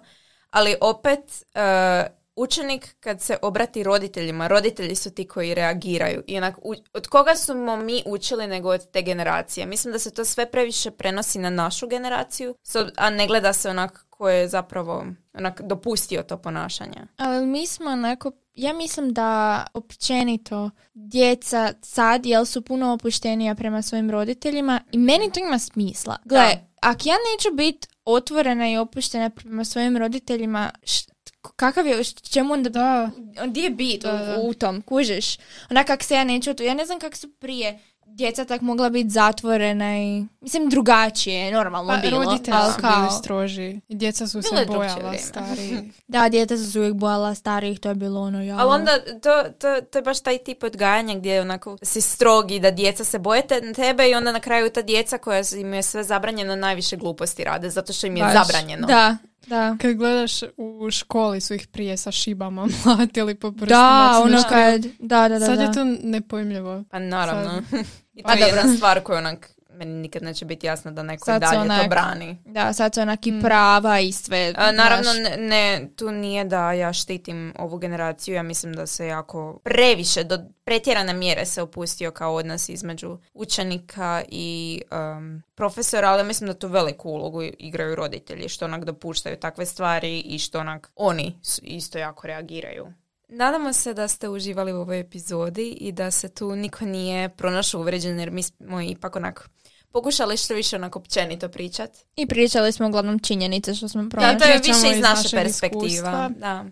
ali 0.49 0.75
opet 0.81 1.19
e, 1.53 2.05
učenik 2.35 2.95
kad 2.99 3.21
se 3.21 3.37
obrati 3.41 3.83
roditeljima, 3.83 4.47
roditelji 4.47 4.95
su 4.95 5.11
ti 5.11 5.27
koji 5.27 5.53
reagiraju. 5.53 6.23
I 6.27 6.37
onak, 6.37 6.55
u- 6.61 6.73
od 6.93 7.07
koga 7.07 7.35
smo 7.35 7.75
mi 7.75 8.03
učili 8.05 8.47
nego 8.47 8.69
od 8.69 8.91
te 8.91 9.01
generacije? 9.01 9.65
Mislim 9.65 9.91
da 9.91 9.99
se 9.99 10.13
to 10.13 10.25
sve 10.25 10.51
previše 10.51 10.91
prenosi 10.91 11.39
na 11.39 11.49
našu 11.49 11.87
generaciju, 11.87 12.55
a 12.97 13.09
ne 13.09 13.27
gleda 13.27 13.53
se 13.53 13.69
onak 13.69 14.02
ko 14.13 14.29
je 14.29 14.47
zapravo 14.47 15.05
onak 15.33 15.61
dopustio 15.61 16.23
to 16.23 16.37
ponašanje. 16.37 17.01
Ali 17.17 17.45
mi 17.47 17.67
smo 17.67 17.85
onako, 17.85 18.31
ja 18.53 18.73
mislim 18.73 19.13
da 19.13 19.65
općenito 19.73 20.69
djeca 20.93 21.73
sad, 21.81 22.25
jel 22.25 22.45
su 22.45 22.61
puno 22.61 22.93
opuštenija 22.93 23.55
prema 23.55 23.81
svojim 23.81 24.11
roditeljima 24.11 24.81
i 24.91 24.97
meni 24.97 25.31
to 25.31 25.39
ima 25.39 25.59
smisla. 25.59 26.17
Gle, 26.25 26.39
Da. 26.39 26.51
ako 26.81 27.01
ja 27.05 27.15
neću 27.27 27.55
biti 27.55 27.87
otvorena 28.05 28.69
i 28.69 28.77
opuštena 28.77 29.29
prema 29.29 29.65
svojim 29.65 29.97
roditeljima, 29.97 30.71
š- 30.83 31.07
kakav 31.55 31.87
je, 31.87 32.03
čemu 32.03 32.53
onda 32.53 32.69
Da, 32.69 33.09
Gdje 33.45 33.61
je 33.61 33.69
bit 33.69 34.03
u- 34.03 34.07
Da, 34.07 34.17
da. 34.17 34.39
u, 34.39 34.53
tom, 34.53 34.81
kužiš? 34.81 35.37
Onak 35.69 35.87
kak 35.87 36.03
se 36.03 36.15
ja 36.15 36.23
neću 36.23 36.53
ja 36.59 36.73
ne 36.73 36.85
znam 36.85 36.99
kak 36.99 37.15
su 37.15 37.31
prije 37.31 37.79
djeca 38.07 38.45
tak 38.45 38.61
mogla 38.61 38.89
biti 38.89 39.09
zatvorena 39.09 39.97
i, 39.97 40.25
mislim, 40.41 40.69
drugačije, 40.69 41.51
normalno 41.51 41.93
pa 41.93 41.97
bilo. 41.99 42.23
roditelji 42.23 42.57
su 42.75 42.81
kao- 42.81 42.95
bili 42.97 43.11
stroži. 43.13 43.79
I 43.87 43.95
djeca 43.95 44.27
su 44.27 44.41
se 44.41 44.65
bojala 44.67 44.95
vrijeme. 44.95 45.17
stariji. 45.17 45.91
Da, 46.07 46.29
djeca 46.29 46.57
su 46.57 46.71
se 46.71 46.79
uvijek 46.79 46.93
bojala 46.93 47.35
starijih, 47.35 47.79
to 47.79 47.89
je 47.89 47.95
bilo 47.95 48.21
ono, 48.21 48.41
ja. 48.41 48.57
Ali 48.57 48.69
onda 48.71 48.91
to, 49.13 49.43
to, 49.51 49.81
to 49.83 49.97
je 49.97 50.01
baš 50.01 50.19
taj 50.19 50.37
tip 50.37 50.63
odgajanja 50.63 51.15
gdje 51.15 51.41
onako 51.41 51.77
si 51.81 52.01
strogi 52.01 52.59
da 52.59 52.71
djeca 52.71 53.03
se 53.03 53.19
boje 53.19 53.41
te- 53.41 53.73
tebe 53.73 54.09
i 54.09 54.15
onda 54.15 54.31
na 54.31 54.39
kraju 54.39 54.69
ta 54.69 54.81
djeca 54.81 55.17
koja 55.17 55.41
im 55.53 55.73
je 55.73 55.83
sve 55.83 56.03
zabranjeno 56.03 56.55
najviše 56.55 56.95
gluposti 56.97 57.43
rade 57.43 57.69
zato 57.69 57.93
što 57.93 58.07
im 58.07 58.17
je 58.17 58.23
Baš. 58.23 58.33
zabranjeno. 58.35 58.87
Da, 58.87 59.17
da. 59.47 59.77
Kad 59.81 59.95
gledaš 59.95 60.31
u 60.57 60.91
školi 60.91 61.41
su 61.41 61.53
ih 61.53 61.67
prije 61.67 61.97
sa 61.97 62.11
šibama 62.11 62.67
mlatili 62.85 63.35
po 63.35 63.51
prstima. 63.51 63.67
Da, 63.79 64.21
Znači, 64.27 64.33
ono 64.33 64.43
kad, 64.49 64.81
da, 64.99 65.29
da, 65.29 65.39
da. 65.39 65.45
Sad 65.45 65.57
da. 65.57 65.63
je 65.63 65.71
to 65.71 65.83
nepojmljivo. 66.03 66.83
Pa 66.91 66.99
naravno. 66.99 67.61
I 68.15 68.21
to 68.21 68.27
Pa 68.27 68.33
je 68.33 68.39
dobro. 68.45 68.57
jedna 68.57 68.75
stvar 68.75 69.01
koju 69.01 69.17
onak 69.17 69.49
meni 69.73 69.93
nikad 69.93 70.23
neće 70.23 70.45
biti 70.45 70.67
jasno 70.67 70.91
da 70.91 71.03
neko 71.03 71.25
Sad 71.25 71.41
dalje 71.41 71.67
to 71.67 71.73
onak- 71.73 71.89
brani. 71.89 72.37
Da, 72.45 72.73
sad 72.73 72.93
su 72.93 73.01
onaki 73.01 73.33
prava 73.41 73.99
i 73.99 74.11
sve. 74.11 74.53
A, 74.57 74.71
naravno, 74.71 75.13
ne, 75.13 75.37
ne, 75.37 75.89
tu 75.95 76.11
nije 76.11 76.43
da 76.43 76.71
ja 76.71 76.93
štitim 76.93 77.53
ovu 77.59 77.77
generaciju, 77.77 78.35
ja 78.35 78.43
mislim 78.43 78.73
da 78.73 78.85
se 78.85 79.07
jako 79.07 79.59
previše, 79.63 80.23
do 80.23 80.39
pretjerane 80.63 81.13
mjere 81.13 81.45
se 81.45 81.61
opustio 81.61 82.11
kao 82.11 82.35
odnos 82.35 82.69
između 82.69 83.17
učenika 83.33 84.23
i 84.29 84.81
um, 85.17 85.43
profesora, 85.55 86.09
ali 86.09 86.23
mislim 86.23 86.47
da 86.47 86.53
tu 86.53 86.67
veliku 86.67 87.09
ulogu 87.09 87.41
igraju 87.43 87.95
roditelji, 87.95 88.49
što 88.49 88.65
onak 88.65 88.83
dopuštaju 88.85 89.37
takve 89.37 89.65
stvari 89.65 90.19
i 90.19 90.39
što 90.39 90.59
onak 90.59 90.91
oni 90.95 91.39
isto 91.61 91.97
jako 91.97 92.27
reagiraju. 92.27 92.93
Nadamo 93.27 93.73
se 93.73 93.93
da 93.93 94.07
ste 94.07 94.29
uživali 94.29 94.73
u 94.73 94.81
ovoj 94.81 94.99
epizodi 94.99 95.69
i 95.69 95.91
da 95.91 96.11
se 96.11 96.29
tu 96.29 96.55
niko 96.55 96.85
nije 96.85 97.29
pronašao 97.29 97.81
uvređen 97.81 98.19
jer 98.19 98.31
mi 98.31 98.43
smo 98.43 98.81
ipak 98.81 99.15
onak 99.15 99.49
pokušali 99.93 100.37
što 100.37 100.53
više 100.53 100.75
onako 100.75 100.99
općenito 100.99 101.49
pričat. 101.49 101.91
I 102.15 102.27
pričali 102.27 102.71
smo 102.71 102.87
uglavnom 102.87 103.19
činjenice 103.19 103.75
što 103.75 103.87
smo 103.87 104.03
Da, 104.03 104.09
pronašli. 104.09 104.39
to 104.39 104.45
je 104.45 104.57
više 104.57 104.89
iz 104.91 104.95
iz 104.97 105.01
naše 105.01 105.37
perspektiva. 105.37 106.29
Da. 106.37 106.65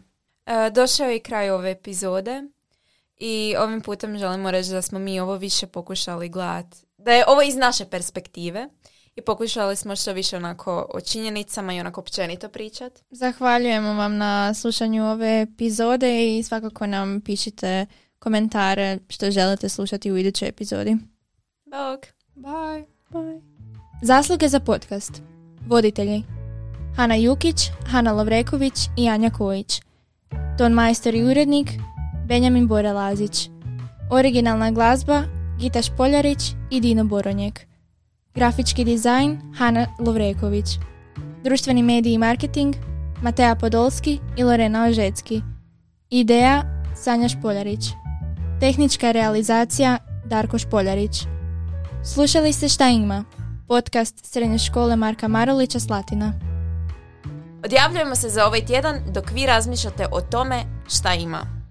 E, 0.46 0.70
došao 0.70 1.08
je 1.08 1.16
i 1.16 1.20
kraj 1.20 1.50
ove 1.50 1.72
epizode 1.72 2.44
i 3.18 3.56
ovim 3.60 3.82
putem 3.82 4.18
želimo 4.18 4.52
reći 4.52 4.72
da 4.72 4.82
smo 4.82 5.00
mi 5.00 5.20
ovo 5.20 5.36
više 5.36 5.68
pokušali 5.68 6.30
gledati. 6.30 6.78
Da 6.98 7.12
je 7.12 7.24
ovo 7.28 7.42
iz 7.42 7.56
naše 7.56 7.86
perspektive 7.86 8.70
i 9.16 9.22
pokušali 9.22 9.76
smo 9.76 9.96
što 9.96 10.14
više 10.14 10.36
onako 10.36 10.86
o 10.94 11.02
činjenicama 11.02 11.74
i 11.74 11.80
onako 11.80 12.02
općenito 12.02 12.50
pričat. 12.50 13.00
Zahvaljujemo 13.10 13.94
vam 13.94 14.18
na 14.18 14.54
slušanju 14.54 15.06
ove 15.12 15.42
epizode 15.42 16.38
i 16.38 16.44
svakako 16.44 16.88
nam 16.88 17.22
pišite 17.26 17.86
komentare 18.20 18.98
što 19.10 19.32
želite 19.32 19.70
slušati 19.70 20.12
u 20.12 20.18
idućoj 20.18 20.48
epizodi. 20.48 20.98
Bog! 21.66 22.00
Bye. 22.36 23.01
Zasluge 24.02 24.48
za 24.48 24.60
podcast. 24.60 25.22
Voditelji. 25.68 26.24
Hana 26.96 27.16
Jukić, 27.16 27.72
Hana 27.88 28.12
Lovreković 28.12 28.74
i 28.98 29.10
Anja 29.10 29.30
Kojić. 29.30 29.82
Ton 30.58 30.74
majstor 30.74 31.16
i 31.16 31.24
urednik 31.24 31.70
Benjamin 32.28 32.68
Borelazić. 32.68 33.50
Originalna 34.10 34.72
glazba 34.72 35.24
Gita 35.60 35.82
Špoljarić 35.82 36.40
i 36.70 36.82
Dino 36.82 37.04
Boronjek. 37.04 37.68
Grafički 38.34 38.84
dizajn 38.84 39.42
Hana 39.58 39.88
Lovreković. 40.00 40.66
Društveni 41.44 41.84
mediji 41.84 42.14
i 42.14 42.18
marketing 42.18 42.76
Matea 43.22 43.56
Podolski 43.56 44.20
i 44.38 44.44
Lorena 44.44 44.86
Ožecki. 44.86 45.42
Ideja 46.10 46.84
Sanja 46.96 47.30
Špoljarić. 47.30 47.86
Tehnička 48.60 49.12
realizacija 49.12 49.98
Darko 50.26 50.58
Špoljarić. 50.58 51.24
Slušali 52.04 52.54
ste 52.54 52.70
Šta 52.70 52.88
ima? 52.88 53.24
Podcast 53.68 54.26
Srednje 54.26 54.58
škole 54.58 54.96
Marka 54.96 55.28
Marolića 55.28 55.80
Slatina. 55.80 56.34
Odjavljujemo 57.66 58.16
se 58.16 58.30
za 58.30 58.46
ovaj 58.46 58.66
tjedan 58.66 58.96
dok 59.14 59.32
vi 59.32 59.46
razmišljate 59.46 60.08
o 60.12 60.22
tome 60.22 60.64
šta 60.88 61.14
ima. 61.14 61.62